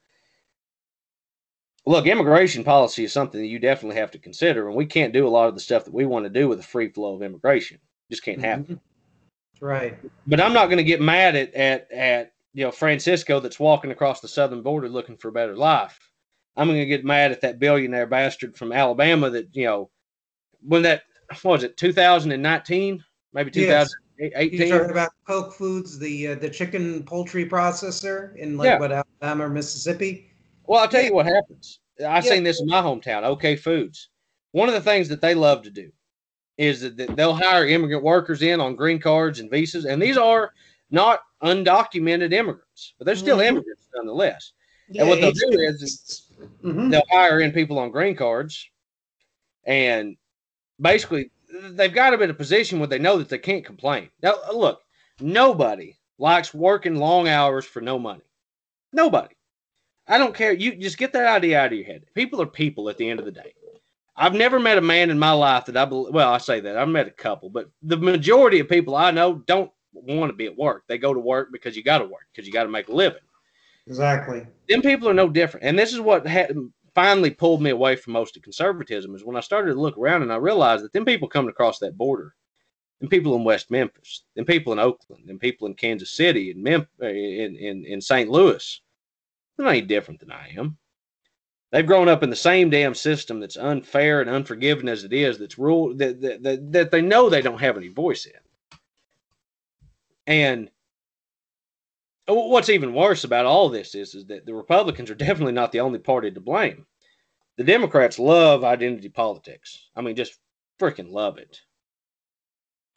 [1.85, 5.27] look, immigration policy is something that you definitely have to consider, and we can't do
[5.27, 7.21] a lot of the stuff that we want to do with a free flow of
[7.21, 7.77] immigration.
[7.77, 8.63] It Just can't happen.
[8.65, 9.65] Mm-hmm.
[9.65, 9.97] Right.
[10.27, 13.91] But I'm not going to get mad at at at you know Francisco that's walking
[13.91, 15.99] across the southern border looking for a better life.
[16.57, 19.89] I'm going to get mad at that billionaire bastard from Alabama that you know
[20.67, 21.03] when that
[21.43, 23.03] was it 2019
[23.35, 24.31] maybe 2018.
[24.51, 24.61] Yes.
[24.61, 28.79] You talking about Polk Foods, the uh, the chicken poultry processor in like yeah.
[28.79, 30.31] what Alabama or Mississippi?
[30.65, 31.79] Well, I'll tell you what happens.
[31.99, 32.31] I've yeah.
[32.31, 34.09] seen this in my hometown, OK Foods.
[34.53, 35.91] One of the things that they love to do
[36.57, 40.53] is that they'll hire immigrant workers in on green cards and visas, and these are
[40.89, 43.57] not undocumented immigrants, but they're still mm-hmm.
[43.57, 44.53] immigrants nonetheless.
[44.89, 46.31] Yeah, and what they'll do is, is
[46.63, 46.89] mm-hmm.
[46.89, 48.69] they'll hire in people on green cards,
[49.65, 50.15] and
[50.79, 51.31] basically
[51.71, 54.09] they've got them in a position where they know that they can't complain.
[54.21, 54.81] Now, look,
[55.19, 58.23] nobody likes working long hours for no money.
[58.93, 59.35] Nobody.
[60.07, 60.53] I don't care.
[60.53, 62.05] You just get that idea out of your head.
[62.13, 63.53] People are people at the end of the day.
[64.15, 66.13] I've never met a man in my life that I believe.
[66.13, 69.35] Well, I say that I've met a couple, but the majority of people I know
[69.45, 70.83] don't want to be at work.
[70.87, 72.93] They go to work because you got to work because you got to make a
[72.93, 73.19] living.
[73.87, 74.47] Exactly.
[74.69, 76.55] Them people are no different, and this is what had
[76.95, 79.13] finally pulled me away from most of conservatism.
[79.13, 81.79] Is when I started to look around and I realized that them people coming across
[81.79, 82.33] that border,
[83.01, 86.63] and people in West Memphis, and people in Oakland, and people in Kansas City, and
[86.63, 88.29] Mem- uh, in in in St.
[88.29, 88.81] Louis
[89.57, 90.77] they're not any different than I am.
[91.71, 95.37] They've grown up in the same damn system that's unfair and unforgiving as it is,
[95.37, 98.79] that's rule that, that, that, that they know they don't have any voice in.
[100.27, 100.69] And
[102.27, 105.81] what's even worse about all this is, is that the Republicans are definitely not the
[105.81, 106.85] only party to blame.
[107.57, 109.89] The Democrats love identity politics.
[109.95, 110.37] I mean, just
[110.79, 111.61] freaking love it.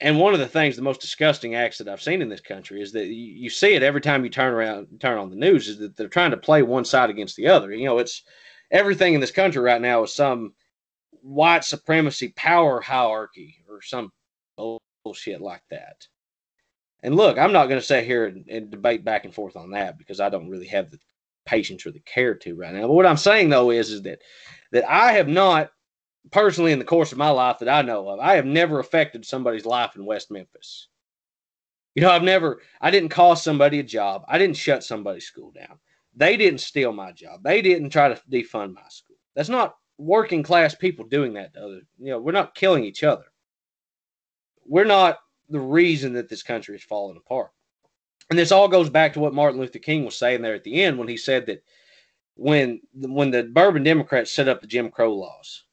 [0.01, 2.81] And one of the things, the most disgusting acts that I've seen in this country
[2.81, 5.69] is that you, you see it every time you turn around, turn on the news,
[5.69, 7.73] is that they're trying to play one side against the other.
[7.73, 8.23] You know, it's
[8.71, 10.55] everything in this country right now is some
[11.23, 14.13] white supremacy power hierarchy or some
[15.05, 16.07] bullshit like that.
[17.03, 19.71] And look, I'm not going to sit here and, and, debate back and forth on
[19.71, 20.99] that because I don't really have the
[21.47, 22.83] patience or the care to right now.
[22.83, 24.21] But what I'm saying though is, is that
[24.73, 25.71] that I have not
[26.31, 29.25] personally in the course of my life that I know of, I have never affected
[29.25, 30.89] somebody's life in West Memphis.
[31.95, 34.25] You know, I've never, I didn't cost somebody a job.
[34.29, 35.79] I didn't shut somebody's school down.
[36.15, 37.43] They didn't steal my job.
[37.43, 39.17] They didn't try to defund my school.
[39.35, 41.81] That's not working class people doing that to other.
[41.99, 43.25] You know, we're not killing each other.
[44.65, 45.19] We're not
[45.49, 47.51] the reason that this country is falling apart.
[48.31, 50.83] And this all goes back to what Martin Luther King was saying there at the
[50.83, 51.63] end when he said that
[52.35, 55.65] when when the Bourbon Democrats set up the Jim Crow laws,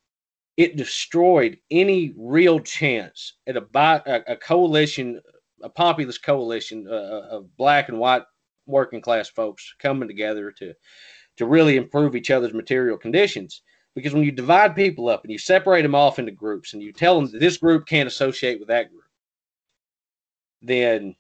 [0.58, 5.22] it destroyed any real chance at a, a coalition,
[5.62, 8.24] a populist coalition uh, uh, of black and white
[8.66, 10.74] working class folks coming together to
[11.38, 13.62] to really improve each other's material conditions.
[13.94, 16.92] Because when you divide people up and you separate them off into groups and you
[16.92, 19.05] tell them this group can't associate with that group,
[20.68, 21.16] then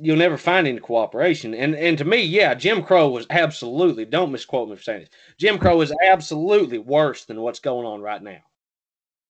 [0.00, 1.54] you'll never find any cooperation.
[1.54, 5.10] And and to me, yeah, Jim Crow was absolutely don't misquote me for saying this.
[5.38, 8.40] Jim Crow is absolutely worse than what's going on right now.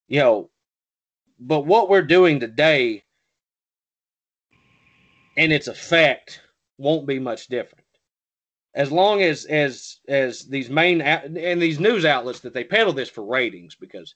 [0.07, 0.49] You know,
[1.39, 3.03] but what we're doing today
[5.37, 6.41] and its effect
[6.77, 7.85] won't be much different.
[8.75, 13.09] As long as as as these main and these news outlets that they peddle this
[13.09, 14.15] for ratings because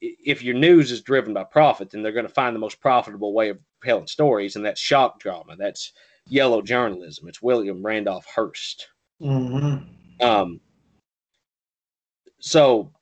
[0.00, 3.32] if your news is driven by profit, then they're going to find the most profitable
[3.32, 5.56] way of telling stories, and that's shock drama.
[5.56, 5.92] That's
[6.26, 7.28] yellow journalism.
[7.28, 8.88] It's William Randolph Hearst.
[9.20, 10.24] Mm-hmm.
[10.24, 10.60] Um,
[12.40, 12.92] so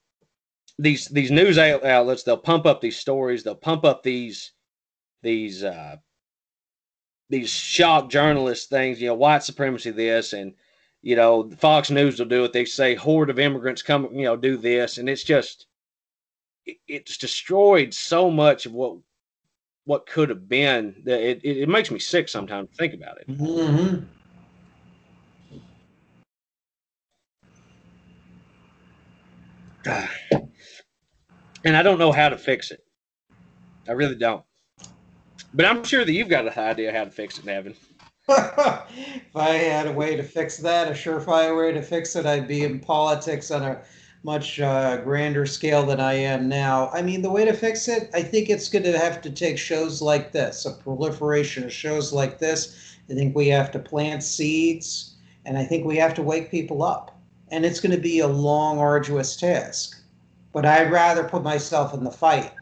[0.78, 3.42] these these news outlets they'll pump up these stories.
[3.42, 4.52] They'll pump up these
[5.22, 5.96] these uh,
[7.28, 9.00] these shock journalist things.
[9.00, 9.90] You know, white supremacy.
[9.90, 10.54] This and
[11.02, 12.52] you know, Fox News will do it.
[12.52, 14.08] They say horde of immigrants come.
[14.12, 15.66] You know, do this, and it's just
[16.86, 18.96] it's destroyed so much of what
[19.84, 23.18] what could have been that it, it, it, makes me sick sometimes to think about
[23.18, 23.28] it.
[23.28, 24.04] Mm-hmm.
[31.64, 32.84] And I don't know how to fix it.
[33.88, 34.44] I really don't.
[35.52, 37.74] But I'm sure that you've got an idea how to fix it, Nevin.
[38.28, 42.46] if I had a way to fix that, a surefire way to fix it, I'd
[42.46, 43.82] be in politics on a
[44.22, 46.90] much uh, grander scale than I am now.
[46.92, 49.58] I mean, the way to fix it, I think it's going to have to take
[49.58, 52.96] shows like this, a proliferation of shows like this.
[53.10, 55.14] I think we have to plant seeds,
[55.46, 57.18] and I think we have to wake people up.
[57.50, 60.02] And it's going to be a long, arduous task.
[60.52, 62.52] But I'd rather put myself in the fight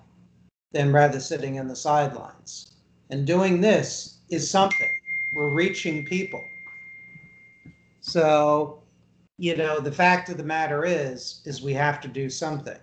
[0.72, 2.76] than rather sitting in the sidelines.
[3.10, 4.88] And doing this is something.
[5.34, 6.42] We're reaching people.
[8.00, 8.82] So
[9.38, 12.78] you know, the fact of the matter is, is we have to do something.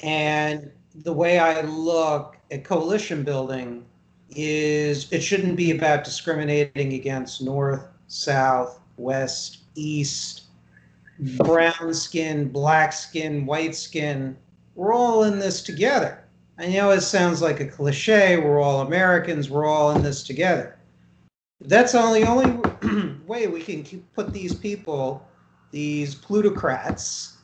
[0.00, 3.84] And the way I look at coalition building
[4.30, 10.42] is it shouldn't be about discriminating against North, South, West, East,
[11.36, 14.36] brown skin, black skin, white skin.
[14.74, 16.24] We're all in this together.
[16.58, 18.38] I know it sounds like a cliche.
[18.38, 19.48] We're all Americans.
[19.48, 20.76] We're all in this together.
[21.60, 22.50] That's only only
[23.26, 25.26] way we can keep, put these people
[25.70, 27.36] these plutocrats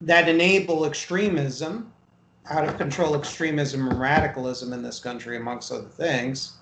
[0.00, 1.92] that enable extremism,
[2.48, 6.54] out of control extremism and radicalism in this country, amongst other things,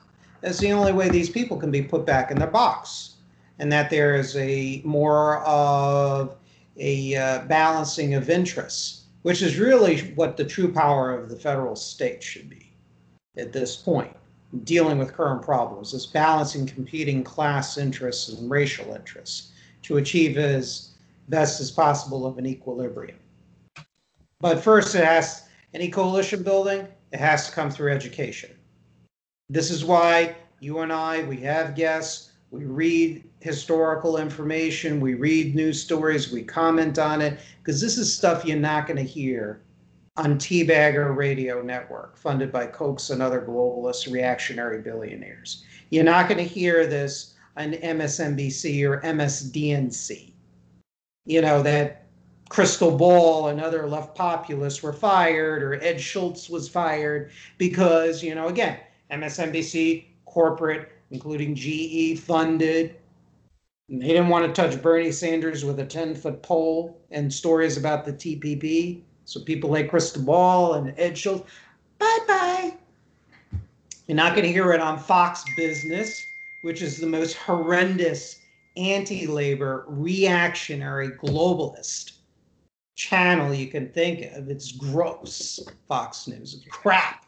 [0.42, 3.14] is the only way these people can be put back in their box.
[3.60, 6.36] And that there is a more of
[6.76, 11.74] a uh, balancing of interests, which is really what the true power of the federal
[11.74, 12.72] state should be
[13.36, 14.14] at this point,
[14.64, 19.52] dealing with current problems, is balancing competing class interests and racial interests
[19.88, 20.90] to achieve as
[21.30, 23.18] best as possible of an equilibrium.
[24.38, 28.50] But first, it has any coalition building, it has to come through education.
[29.48, 35.54] This is why you and I, we have guests, we read historical information, we read
[35.54, 39.62] news stories, we comment on it, because this is stuff you're not going to hear
[40.18, 45.64] on Teabagger Radio Network, funded by Kochs and other globalist reactionary billionaires.
[45.88, 50.32] You're not going to hear this an MSNBC or MSDNC.
[51.26, 52.06] You know, that
[52.48, 58.34] Krystal Ball and other left populists were fired, or Ed Schultz was fired because, you
[58.34, 58.78] know, again,
[59.10, 62.96] MSNBC, corporate, including GE, funded.
[63.90, 68.04] They didn't want to touch Bernie Sanders with a 10 foot pole and stories about
[68.04, 69.02] the TPP.
[69.24, 71.50] So people like Krystal Ball and Ed Schultz,
[71.98, 72.74] bye bye.
[74.06, 76.27] You're not going to hear it on Fox Business
[76.62, 78.40] which is the most horrendous
[78.76, 82.12] anti labor, reactionary, globalist
[82.94, 84.48] channel you can think of.
[84.48, 86.54] It's gross, Fox News.
[86.54, 87.24] It's crap.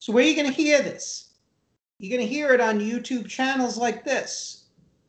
[0.00, 1.30] So, where are you going to hear this?
[1.98, 4.64] You're going to hear it on YouTube channels like this.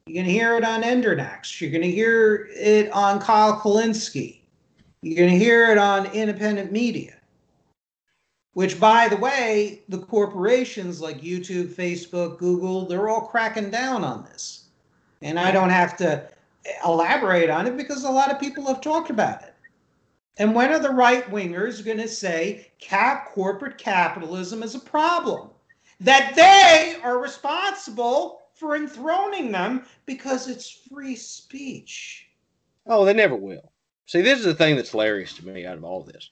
[0.05, 1.59] You're going to hear it on Endernax.
[1.59, 4.41] You're going to hear it on Kyle Kulinski.
[5.01, 7.15] You're going to hear it on independent media
[8.55, 14.23] which by the way the corporations like youtube facebook google they're all cracking down on
[14.23, 14.69] this.
[15.21, 16.27] And i don't have to
[16.85, 19.53] elaborate on it because a lot of people have talked about it.
[20.37, 25.49] And when are the right wingers going to say cap corporate capitalism is a problem?
[25.99, 32.27] That they are responsible for enthroning them because it's free speech.
[32.87, 33.71] Oh they never will.
[34.05, 36.29] See this is the thing that's hilarious to me out of all this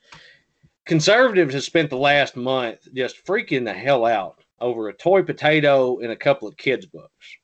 [0.86, 6.00] conservatives have spent the last month just freaking the hell out over a toy potato
[6.00, 7.38] and a couple of kids' books.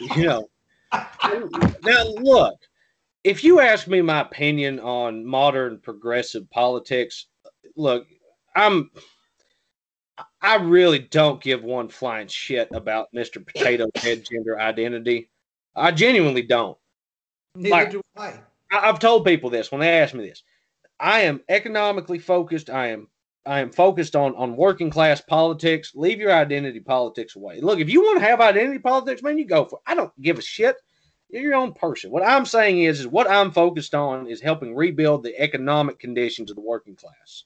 [0.00, 0.48] you know,
[0.92, 2.54] now look,
[3.24, 7.26] if you ask me my opinion on modern progressive politics,
[7.76, 8.06] look,
[8.54, 8.90] I'm
[10.40, 13.44] I really don't give one flying shit about Mr.
[13.44, 15.30] Potato Head gender identity.
[15.74, 16.76] I genuinely don't.
[17.54, 18.40] Neither like, do I.
[18.70, 20.42] I've told people this when they ask me this.
[21.02, 22.70] I am economically focused.
[22.70, 23.08] I am
[23.44, 25.92] I am focused on on working class politics.
[25.96, 27.60] Leave your identity politics away.
[27.60, 29.80] Look, if you want to have identity politics, man, you go for.
[29.80, 29.90] It.
[29.90, 30.76] I don't give a shit.
[31.28, 32.12] You're your own person.
[32.12, 36.50] What I'm saying is, is what I'm focused on is helping rebuild the economic conditions
[36.50, 37.44] of the working class.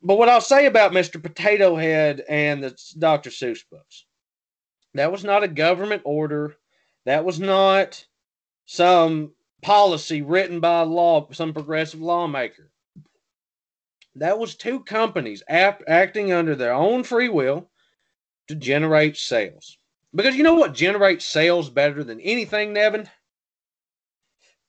[0.00, 1.20] But what I'll say about Mr.
[1.20, 3.30] Potato Head and the Dr.
[3.30, 4.04] Seuss books,
[4.94, 6.54] that was not a government order.
[7.06, 8.06] That was not
[8.66, 9.32] some
[9.62, 12.70] policy written by law, some progressive lawmaker.
[14.16, 17.70] That was two companies ap- acting under their own free will
[18.48, 19.78] to generate sales.
[20.14, 23.08] Because you know what generates sales better than anything, Nevin?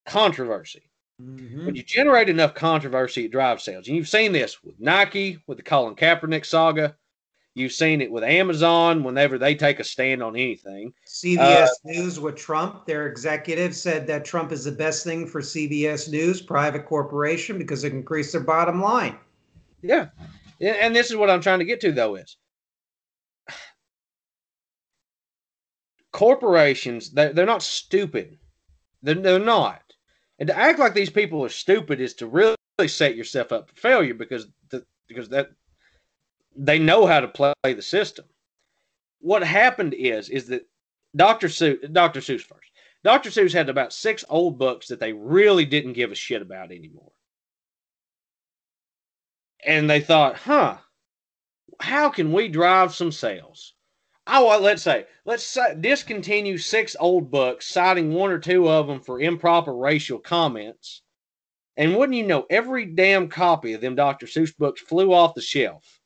[0.05, 0.89] Controversy.
[1.21, 1.65] Mm-hmm.
[1.65, 3.87] When you generate enough controversy, it drives sales.
[3.87, 6.95] And you've seen this with Nike, with the Colin Kaepernick saga.
[7.59, 10.93] You've seen it with Amazon whenever they take a stand on anything.
[11.05, 15.41] CBS uh, News with Trump, their executive said that Trump is the best thing for
[15.41, 19.17] CBS News, private corporation, because it increased their bottom line.
[19.81, 20.07] Yeah.
[20.61, 22.37] And this is what I'm trying to get to, though, is
[26.11, 28.37] corporations, they're, they're not stupid.
[29.03, 29.81] They're, they're not.
[30.39, 32.55] And to act like these people are stupid is to really
[32.87, 35.51] set yourself up for failure because the, because that
[36.55, 38.25] they know how to play the system.
[39.19, 40.67] What happened is is that
[41.15, 41.47] Dr.
[41.47, 42.19] Seuss, Dr.
[42.19, 42.71] Seuss first.
[43.03, 43.29] Dr.
[43.29, 47.11] Seuss had about six old books that they really didn't give a shit about anymore.
[49.65, 50.77] And they thought, huh,
[51.79, 53.73] how can we drive some sales?
[54.27, 59.19] Oh, let's say, let's discontinue six old books, citing one or two of them for
[59.19, 61.01] improper racial comments.
[61.77, 64.27] And wouldn't you know, every damn copy of them Dr.
[64.27, 65.98] Seuss books flew off the shelf.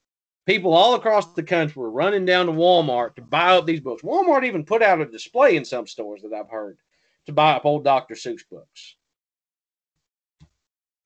[0.45, 4.03] People all across the country were running down to Walmart to buy up these books.
[4.03, 6.77] Walmart even put out a display in some stores that I've heard
[7.27, 8.15] to buy up old Dr.
[8.15, 8.95] Seuss books.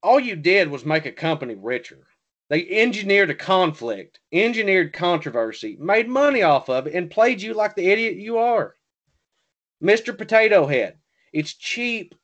[0.01, 2.07] All you did was make a company richer.
[2.49, 7.75] They engineered a conflict, engineered controversy, made money off of it, and played you like
[7.75, 8.75] the idiot you are.
[9.83, 10.17] Mr.
[10.17, 10.97] Potato Head.
[11.33, 12.15] It's cheap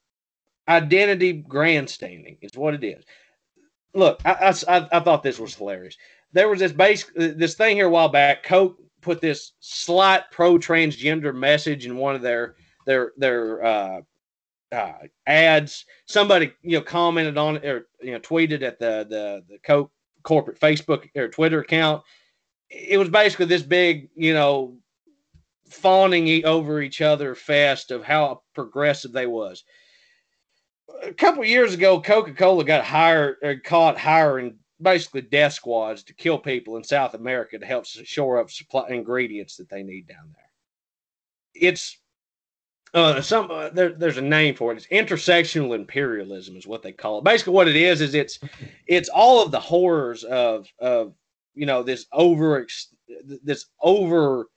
[0.67, 3.03] identity grandstanding, is what it is.
[3.93, 5.97] Look, I, I, I thought this was hilarious.
[6.33, 8.43] There was this base this thing here a while back.
[8.43, 12.55] Coke put this slight pro transgender message in one of their
[12.85, 14.01] their their uh,
[14.71, 14.93] uh,
[15.27, 15.85] ads.
[16.07, 19.91] Somebody you know commented on it or you know tweeted at the the the Coke
[20.23, 22.03] corporate Facebook or Twitter account.
[22.69, 24.77] It was basically this big, you know,
[25.69, 29.63] fawning over each other fest of how progressive they was.
[31.03, 36.13] A couple years ago, Coca Cola got hired or caught hiring basically death squads to
[36.13, 40.33] kill people in South America to help shore up supply ingredients that they need down
[40.33, 40.49] there.
[41.55, 41.97] It's
[42.93, 44.77] uh, some uh, there, there's a name for it.
[44.77, 47.23] It's intersectional imperialism, is what they call it.
[47.23, 48.39] Basically, what it is is it's
[48.85, 51.13] it's all of the horrors of of
[51.55, 52.67] you know this over
[53.07, 54.47] this over.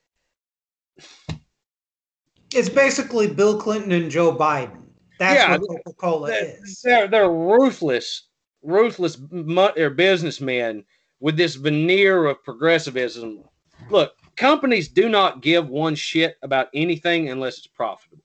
[2.53, 4.83] It's basically Bill Clinton and Joe Biden.
[5.19, 6.81] That's yeah, what Coca Cola is.
[6.83, 8.27] They're they're ruthless,
[8.61, 10.83] ruthless or businessmen
[11.19, 13.43] with this veneer of progressivism.
[13.89, 18.23] Look, companies do not give one shit about anything unless it's profitable.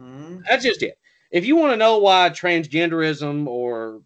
[0.00, 0.38] Mm-hmm.
[0.48, 0.98] That's just it.
[1.30, 4.02] If you want to know why transgenderism or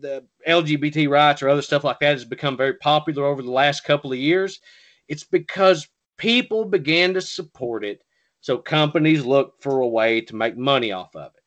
[0.00, 3.84] the LGBT rights or other stuff like that has become very popular over the last
[3.84, 4.60] couple of years,
[5.08, 8.02] it's because people began to support it.
[8.40, 11.41] So companies look for a way to make money off of it.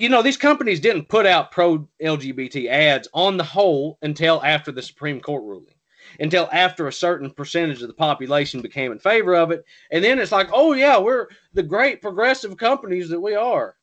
[0.00, 4.72] You know, these companies didn't put out pro LGBT ads on the whole until after
[4.72, 5.74] the Supreme Court ruling
[6.18, 9.62] until after a certain percentage of the population became in favor of it.
[9.90, 13.76] And then it's like, oh, yeah, we're the great progressive companies that we are.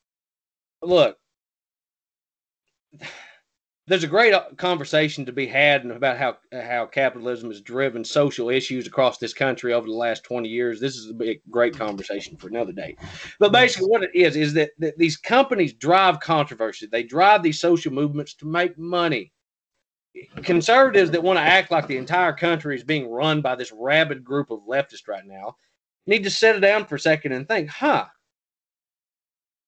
[0.81, 1.17] Look,
[3.87, 8.49] there's a great uh, conversation to be had about how how capitalism has driven social
[8.49, 10.79] issues across this country over the last 20 years.
[10.79, 12.95] This is a big, great conversation for another day.
[13.39, 16.87] But basically, what it is is that, that these companies drive controversy.
[16.91, 19.31] They drive these social movements to make money
[20.43, 24.23] conservatives that want to act like the entire country is being run by this rabid
[24.23, 25.55] group of leftists right now
[26.07, 28.05] need to sit down for a second and think, huh,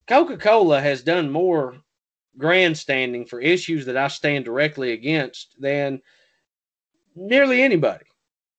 [0.08, 1.76] Coca Cola has done more
[2.40, 6.00] grandstanding for issues that I stand directly against than
[7.14, 8.06] nearly anybody.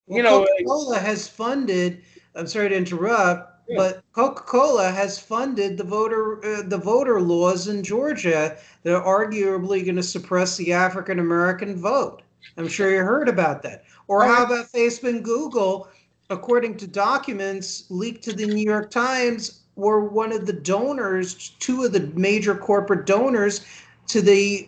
[0.07, 2.03] Well, you know, Coca Cola has funded,
[2.35, 7.83] I'm sorry to interrupt, but Coca-Cola has funded the voter uh, the voter laws in
[7.83, 12.21] Georgia that are arguably going to suppress the African American vote.
[12.57, 13.83] I'm sure you heard about that.
[14.07, 15.87] Or how about Facebook and Google?
[16.29, 21.83] According to documents leaked to the New York Times, were one of the donors, two
[21.83, 23.65] of the major corporate donors
[24.07, 24.67] to the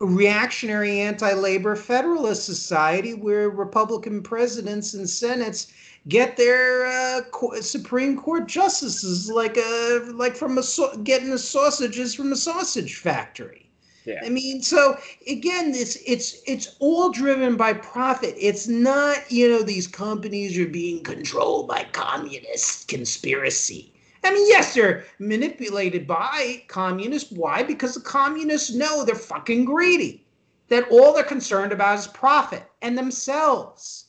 [0.00, 5.72] reactionary anti-labor federalist society where Republican presidents and senates
[6.08, 7.22] get their uh,
[7.60, 10.62] Supreme Court justices like a like from a
[11.02, 13.68] getting the sausages from a sausage factory.
[14.04, 14.20] Yeah.
[14.24, 18.36] I mean, so again, this it's it's all driven by profit.
[18.38, 23.92] It's not, you know, these companies are being controlled by communist conspiracy.
[24.26, 27.32] I mean, yes, they're manipulated by communists.
[27.32, 27.62] Why?
[27.62, 30.26] Because the communists know they're fucking greedy.
[30.68, 34.06] That all they're concerned about is profit and themselves.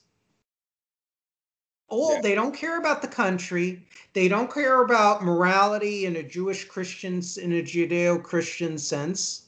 [1.88, 2.22] All yeah.
[2.22, 3.86] they don't care about the country.
[4.14, 9.48] They don't care about morality in a Jewish Christian in a Judeo-Christian sense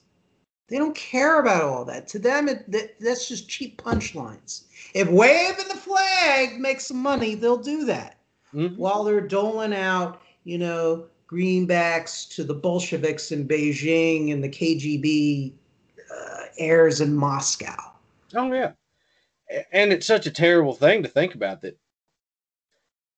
[0.69, 2.07] they don't care about all that.
[2.09, 4.63] To them, it, that, that's just cheap punchlines.
[4.93, 8.17] If waving the flag makes some money, they'll do that.
[8.53, 8.75] Mm-hmm.
[8.75, 15.53] While they're doling out, you know, greenbacks to the Bolsheviks in Beijing and the KGB
[16.11, 17.76] uh, heirs in Moscow.
[18.36, 18.72] Oh yeah,
[19.72, 21.61] and it's such a terrible thing to think about.
[21.61, 21.78] That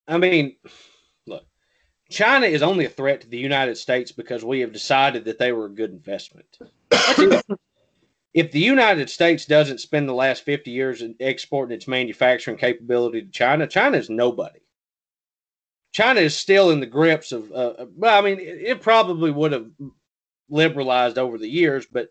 [0.08, 0.56] I mean,
[1.28, 1.46] look,
[2.10, 5.52] China is only a threat to the United States because we have decided that they
[5.52, 6.58] were a good investment
[8.34, 13.30] if the United States doesn't spend the last 50 years exporting its manufacturing capability to
[13.30, 14.60] China, China is nobody.
[15.92, 19.52] China is still in the grips of, uh, well, I mean, it, it probably would
[19.52, 19.68] have
[20.50, 22.10] liberalized over the years, but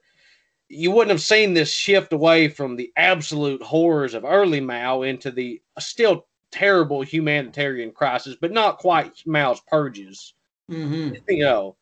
[0.69, 5.31] you wouldn't have seen this shift away from the absolute horrors of early Mao into
[5.31, 10.35] the still terrible humanitarian crisis, but not quite Mao's purges.
[10.71, 11.15] Mm-hmm.
[11.29, 11.77] You know,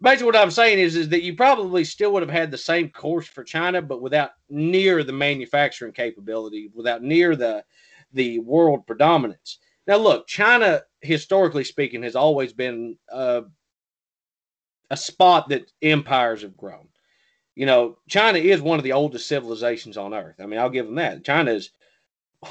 [0.00, 2.90] basically what I'm saying is is that you probably still would have had the same
[2.90, 7.64] course for China, but without near the manufacturing capability, without near the
[8.12, 9.58] the world predominance.
[9.88, 13.40] Now, look, China, historically speaking, has always been uh,
[14.90, 16.88] a spot that empires have grown.
[17.56, 20.36] You know, China is one of the oldest civilizations on Earth.
[20.40, 21.24] I mean, I'll give them that.
[21.24, 21.70] China is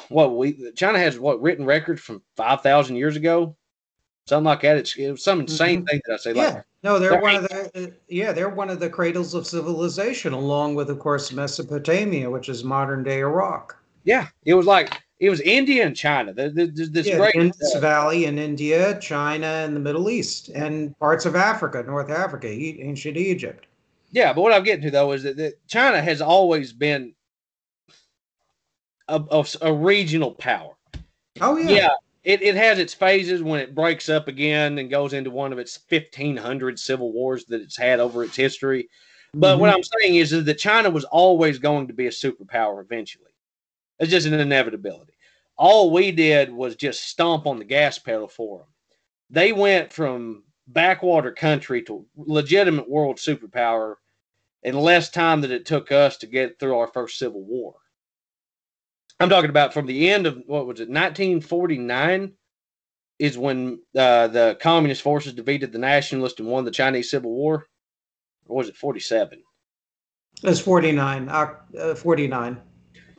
[0.10, 3.56] what we China has what written records from five thousand years ago,
[4.28, 4.78] something like that.
[4.78, 5.86] It's it was some insane mm-hmm.
[5.86, 6.34] thing that I say.
[6.34, 6.44] Yeah.
[6.44, 10.76] Like, no, they're one of the yeah, they're one of the cradles of civilization, along
[10.76, 13.78] with, of course, Mesopotamia, which is modern day Iraq.
[14.08, 16.34] Yeah, it was like it was India and China.
[16.34, 16.54] This
[17.06, 21.36] yeah, great Indus uh, Valley in India, China, and the Middle East, and parts of
[21.36, 23.66] Africa, North Africa, ancient Egypt.
[24.12, 27.14] Yeah, but what I'm getting to though is that, that China has always been
[29.10, 30.74] a, a, a regional power.
[31.42, 31.70] Oh yeah.
[31.70, 31.90] Yeah,
[32.24, 35.60] it, it has its phases when it breaks up again and goes into one of
[35.60, 38.88] its 1500 civil wars that it's had over its history.
[39.34, 39.62] But mm-hmm.
[39.62, 43.27] what I'm saying is, is that China was always going to be a superpower eventually.
[44.00, 45.14] It's just an inevitability.
[45.58, 48.68] All we did was just stomp on the gas pedal for them.
[49.30, 53.96] They went from backwater country to legitimate world superpower
[54.64, 57.76] in less time than it took us to get through our first civil war.
[59.20, 62.34] I'm talking about from the end of what was it, 1949,
[63.18, 67.66] is when uh, the communist forces defeated the nationalists and won the Chinese Civil War.
[68.46, 69.42] Or was it 47?
[70.44, 71.30] It's 49.
[71.30, 72.62] Uh, 49.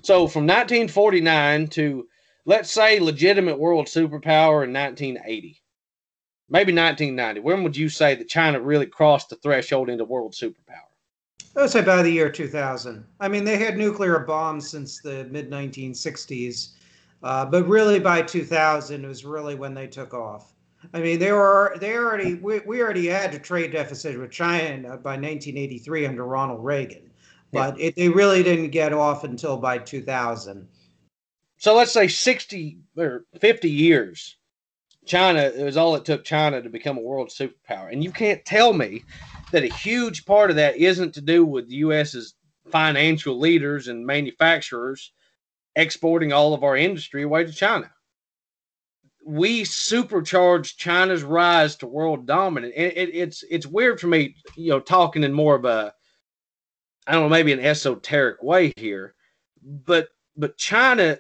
[0.09, 2.09] So from 1949 to
[2.47, 5.63] let's say legitimate world superpower in 1980,
[6.49, 7.41] maybe 1990.
[7.41, 10.89] When would you say that China really crossed the threshold into world superpower?
[11.55, 13.05] I would say by the year 2000.
[13.21, 16.71] I mean, they had nuclear bombs since the mid 1960s,
[17.23, 20.55] uh, but really by 2000 was really when they took off.
[20.95, 24.97] I mean, they were they already we, we already had a trade deficit with China
[24.97, 27.08] by 1983 under Ronald Reagan,
[27.53, 27.87] but yeah.
[27.87, 30.67] it, they really didn't get off until by 2000.
[31.59, 34.37] So let's say 60 or 50 years.
[35.07, 38.45] China it was all it took China to become a world superpower, and you can't
[38.45, 39.03] tell me
[39.53, 42.35] that a huge part of that isn't to do with the U.S.'s
[42.71, 45.13] financial leaders and manufacturers
[45.77, 47.91] exporting all of our industry away to China.
[49.25, 52.75] We supercharged China's rise to world dominant.
[52.77, 55.95] It, it, it's it's weird for me, you know, talking in more of a,
[57.09, 59.15] I don't know, maybe an esoteric way here,
[59.63, 61.19] but but China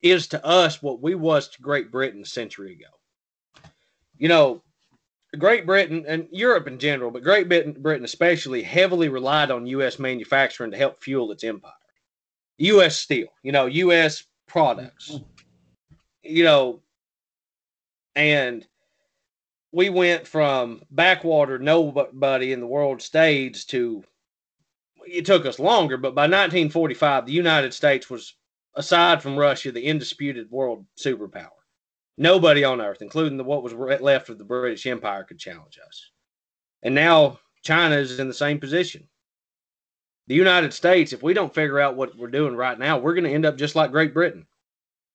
[0.00, 3.70] is to us what we was to Great Britain a century ago.
[4.16, 4.62] You know,
[5.36, 9.98] Great Britain and Europe in general, but Great Britain especially, heavily relied on U.S.
[9.98, 11.72] manufacturing to help fuel its empire.
[12.58, 12.96] U.S.
[12.96, 14.24] steel, you know, U.S.
[14.46, 15.18] products,
[16.22, 16.80] you know,
[18.14, 18.64] and
[19.72, 24.04] we went from backwater nobody in the world stage to
[25.06, 28.34] it took us longer, but by 1945, the United States was,
[28.74, 31.50] aside from Russia, the undisputed world superpower.
[32.18, 36.10] Nobody on earth, including the, what was left of the British Empire, could challenge us.
[36.82, 39.08] And now China is in the same position.
[40.28, 43.24] the United States, if we don't figure out what we're doing right now, we're going
[43.24, 44.46] to end up just like Great Britain.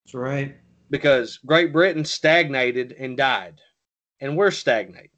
[0.05, 0.55] That's right.
[0.89, 3.59] Because Great Britain stagnated and died,
[4.19, 5.10] and we're stagnating.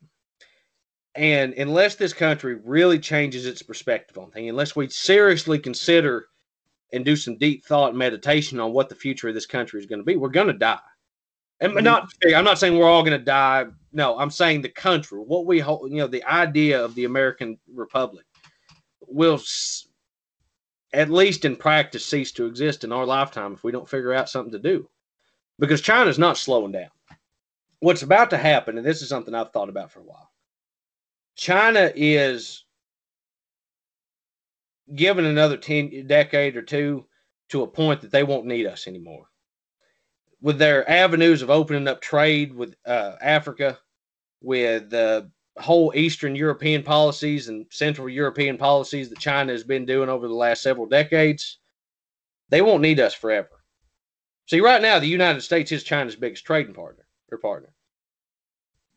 [1.15, 6.27] And unless this country really changes its perspective on things, unless we seriously consider
[6.91, 9.85] and do some deep thought and meditation on what the future of this country is
[9.85, 10.79] going to be, we're going to die.
[11.59, 11.83] And mm-hmm.
[11.83, 13.65] not, I'm not saying we're all going to die.
[13.91, 17.59] No, I'm saying the country, what we hold, you know, the idea of the American
[17.73, 18.25] Republic
[19.07, 19.39] will,
[20.93, 24.29] at least in practice, cease to exist in our lifetime if we don't figure out
[24.29, 24.89] something to do.
[25.59, 26.89] Because China's not slowing down.
[27.79, 30.32] What's about to happen, and this is something I've thought about for a while.
[31.35, 32.65] China is
[34.93, 37.05] given another 10 decade or two
[37.49, 39.27] to a point that they won't need us anymore
[40.43, 43.79] with their avenues of opening up trade with uh, Africa,
[44.41, 50.09] with the whole Eastern European policies and Central European policies that China has been doing
[50.09, 51.59] over the last several decades,
[52.49, 53.49] they won't need us forever.
[54.47, 57.73] See, right now, the United States is China's biggest trading partner or partner.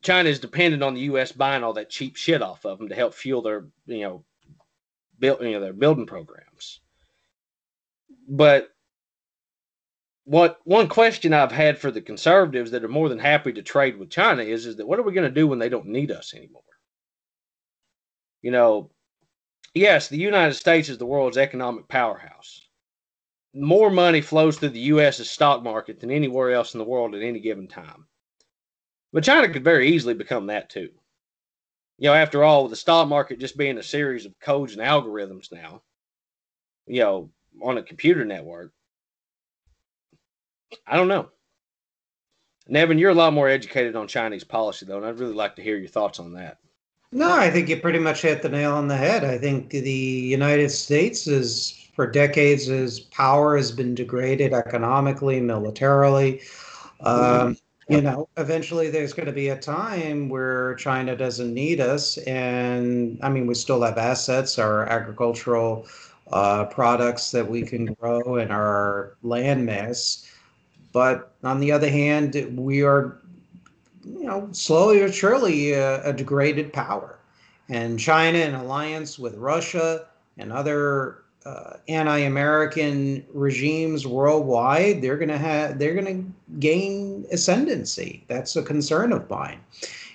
[0.06, 1.32] China is dependent on the U.S.
[1.32, 4.24] buying all that cheap shit off of them to help fuel their, you know,
[5.18, 6.78] build, you know, their building programs.
[8.28, 8.68] But
[10.22, 13.98] what one question I've had for the conservatives that are more than happy to trade
[13.98, 16.12] with China is is that what are we going to do when they don't need
[16.12, 16.62] us anymore?
[18.42, 18.92] You know,
[19.74, 22.60] yes, the United States is the world's economic powerhouse.
[23.54, 27.22] More money flows through the U.S.'s stock market than anywhere else in the world at
[27.22, 28.06] any given time.
[29.12, 30.90] But China could very easily become that too.
[31.98, 35.50] You know, after all, the stock market just being a series of codes and algorithms
[35.50, 35.82] now,
[36.86, 37.30] you know,
[37.62, 38.72] on a computer network,
[40.86, 41.30] I don't know.
[42.68, 45.62] Nevin, you're a lot more educated on Chinese policy, though, and I'd really like to
[45.62, 46.58] hear your thoughts on that.
[47.12, 49.24] No, I think you pretty much hit the nail on the head.
[49.24, 56.42] I think the United States is, for decades, as power has been degraded economically, militarily.
[57.00, 57.56] Um,
[57.88, 62.18] you know, eventually there's going to be a time where China doesn't need us.
[62.18, 65.86] And I mean, we still have assets, our agricultural
[66.32, 70.28] uh, products that we can grow and our land mass.
[70.92, 73.18] But on the other hand, we are,
[74.04, 77.18] you know, slowly or surely a, a degraded power.
[77.68, 80.06] And China, in alliance with Russia
[80.38, 88.24] and other uh, anti-American regimes worldwide, they're going to have they're going to gain ascendancy.
[88.28, 89.60] That's a concern of mine.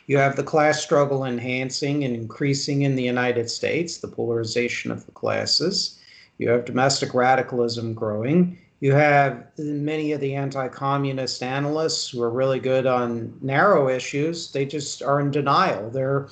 [0.08, 5.06] You have the class struggle enhancing and increasing in the United States, the polarization of
[5.06, 6.00] the classes.
[6.38, 8.58] You have domestic radicalism growing.
[8.80, 14.52] You have many of the anti communist analysts who are really good on narrow issues.
[14.52, 15.92] They just are in denial.
[15.92, 16.30] They're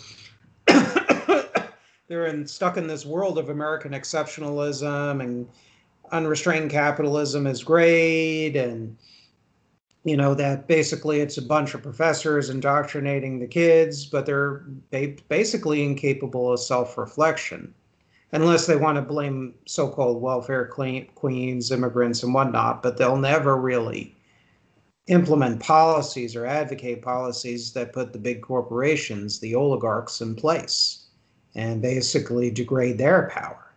[2.07, 5.47] they're in, stuck in this world of American exceptionalism and
[6.11, 8.97] unrestrained capitalism is great and
[10.03, 14.63] you know that basically it's a bunch of professors indoctrinating the kids but they're
[15.27, 17.73] basically incapable of self-reflection
[18.31, 22.83] unless they want to blame so-called welfare queens, immigrants, and whatnot.
[22.83, 24.15] But they'll never really
[25.07, 31.07] implement policies or advocate policies that put the big corporations, the oligarchs, in place
[31.55, 33.73] and basically degrade their power.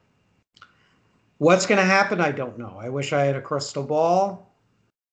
[1.39, 2.21] What's going to happen?
[2.21, 2.77] I don't know.
[2.79, 4.52] I wish I had a crystal ball,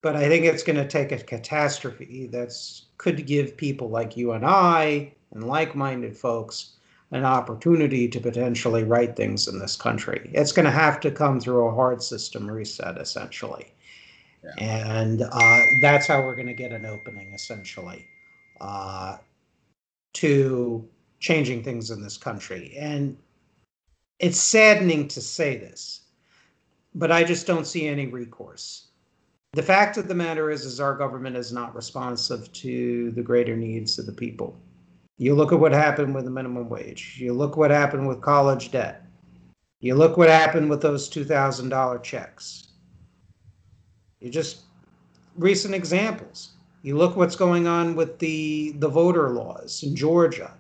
[0.01, 4.34] but I think it's going to take a catastrophe that's could give people like you
[4.34, 6.71] and I and like-minded folks
[7.11, 10.30] an opportunity to potentially right things in this country.
[10.34, 13.73] It's going to have to come through a hard system reset, essentially.
[14.43, 14.51] Yeah.
[14.59, 18.05] And uh, that's how we're going to get an opening, essentially,
[18.61, 19.17] uh,
[20.13, 20.88] to
[21.19, 22.76] changing things in this country.
[22.77, 23.17] And
[24.19, 26.01] it's saddening to say this,
[26.93, 28.88] but I just don't see any recourse.
[29.53, 33.57] The fact of the matter is, is our government is not responsive to the greater
[33.57, 34.55] needs of the people.
[35.17, 37.17] You look at what happened with the minimum wage.
[37.19, 39.05] You look what happened with college debt.
[39.81, 42.67] You look what happened with those $2,000 checks.
[44.19, 44.61] You just
[45.35, 46.51] recent examples.
[46.84, 50.53] You look what's going on with the the voter laws in Georgia.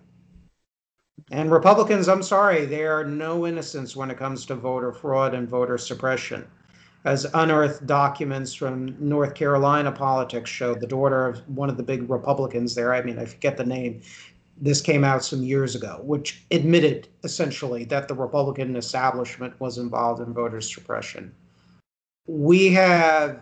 [1.31, 5.47] And Republicans, I'm sorry, they are no innocents when it comes to voter fraud and
[5.47, 6.47] voter suppression.
[7.05, 12.09] As unearthed documents from North Carolina politics show, the daughter of one of the big
[12.09, 14.01] Republicans there, I mean, I forget the name,
[14.61, 20.21] this came out some years ago, which admitted essentially that the Republican establishment was involved
[20.21, 21.33] in voter suppression.
[22.27, 23.41] We have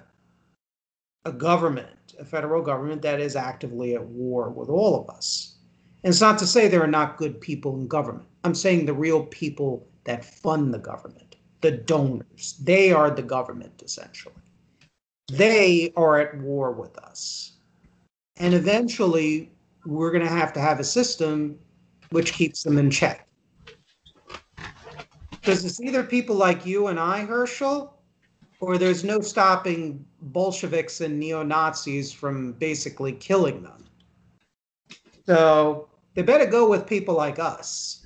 [1.26, 5.56] a government, a federal government, that is actively at war with all of us.
[6.04, 8.28] And it's not to say there are not good people in government.
[8.44, 11.27] I'm saying the real people that fund the government.
[11.62, 12.56] The donors.
[12.62, 14.36] They are the government, essentially.
[15.32, 17.54] They are at war with us.
[18.38, 19.52] And eventually,
[19.86, 21.58] we're going to have to have a system
[22.12, 23.28] which keeps them in check.
[25.32, 27.98] Because it's either people like you and I, Herschell,
[28.60, 33.86] or there's no stopping Bolsheviks and neo Nazis from basically killing them.
[35.26, 37.97] So they better go with people like us.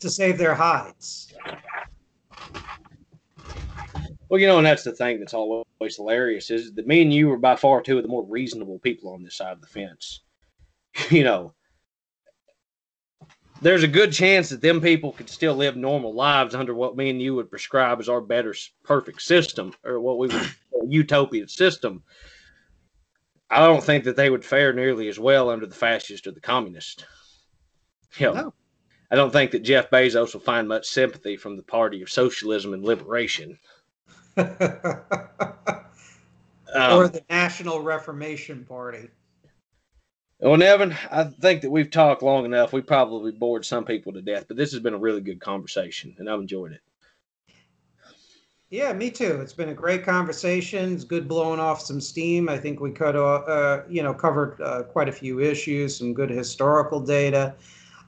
[0.00, 1.32] To save their hides.
[4.28, 7.28] Well, you know, and that's the thing that's always hilarious is that me and you
[7.28, 10.20] were by far two of the more reasonable people on this side of the fence.
[11.10, 11.54] you know,
[13.60, 17.10] there's a good chance that them people could still live normal lives under what me
[17.10, 18.54] and you would prescribe as our better
[18.84, 20.54] perfect system or what we would
[20.88, 22.02] utopian system.
[23.50, 26.40] I don't think that they would fare nearly as well under the fascist or the
[26.40, 27.06] communist.
[28.18, 28.54] You know, no.
[29.10, 32.74] I don't think that Jeff Bezos will find much sympathy from the party of socialism
[32.74, 33.58] and liberation.
[34.36, 34.46] um,
[36.74, 39.08] or the National Reformation Party.
[40.40, 42.72] Well, Nevin, I think that we've talked long enough.
[42.72, 46.14] We probably bored some people to death, but this has been a really good conversation,
[46.18, 46.80] and I've enjoyed it.
[48.70, 49.40] Yeah, me too.
[49.40, 50.94] It's been a great conversation.
[50.94, 52.50] It's good blowing off some steam.
[52.50, 56.28] I think we could, uh, you know, covered uh, quite a few issues, some good
[56.28, 57.54] historical data.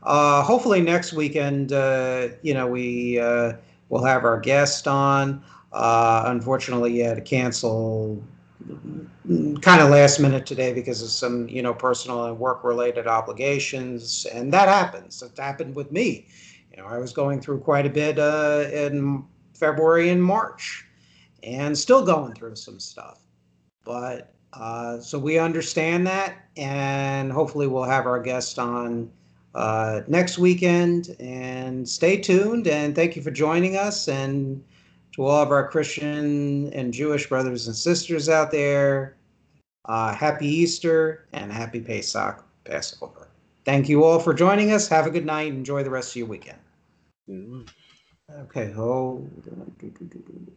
[0.03, 3.53] Uh, hopefully next weekend, uh, you know, we uh,
[3.89, 5.43] will have our guest on.
[5.73, 8.23] Uh, unfortunately, he had to cancel
[9.61, 14.27] kind of last minute today because of some you know personal and work related obligations
[14.27, 15.23] and that happens.
[15.23, 16.27] It happened with me.
[16.71, 19.25] You know i was going through quite a bit uh, in
[19.55, 20.87] february and march
[21.43, 23.21] and still going through some stuff.
[23.85, 29.11] But uh, so we understand that and hopefully we'll have our guest on
[29.55, 34.63] uh, next weekend and stay tuned and thank you for joining us and
[35.13, 39.17] to all of our Christian and Jewish brothers and sisters out there,
[39.87, 43.29] uh, happy Easter and happy Pesach, Passover.
[43.65, 44.89] Thank you all for joining us.
[44.89, 45.53] Have a good night.
[45.53, 46.59] Enjoy the rest of your weekend.
[47.29, 47.63] Mm-hmm.
[48.43, 50.57] Okay, hold on.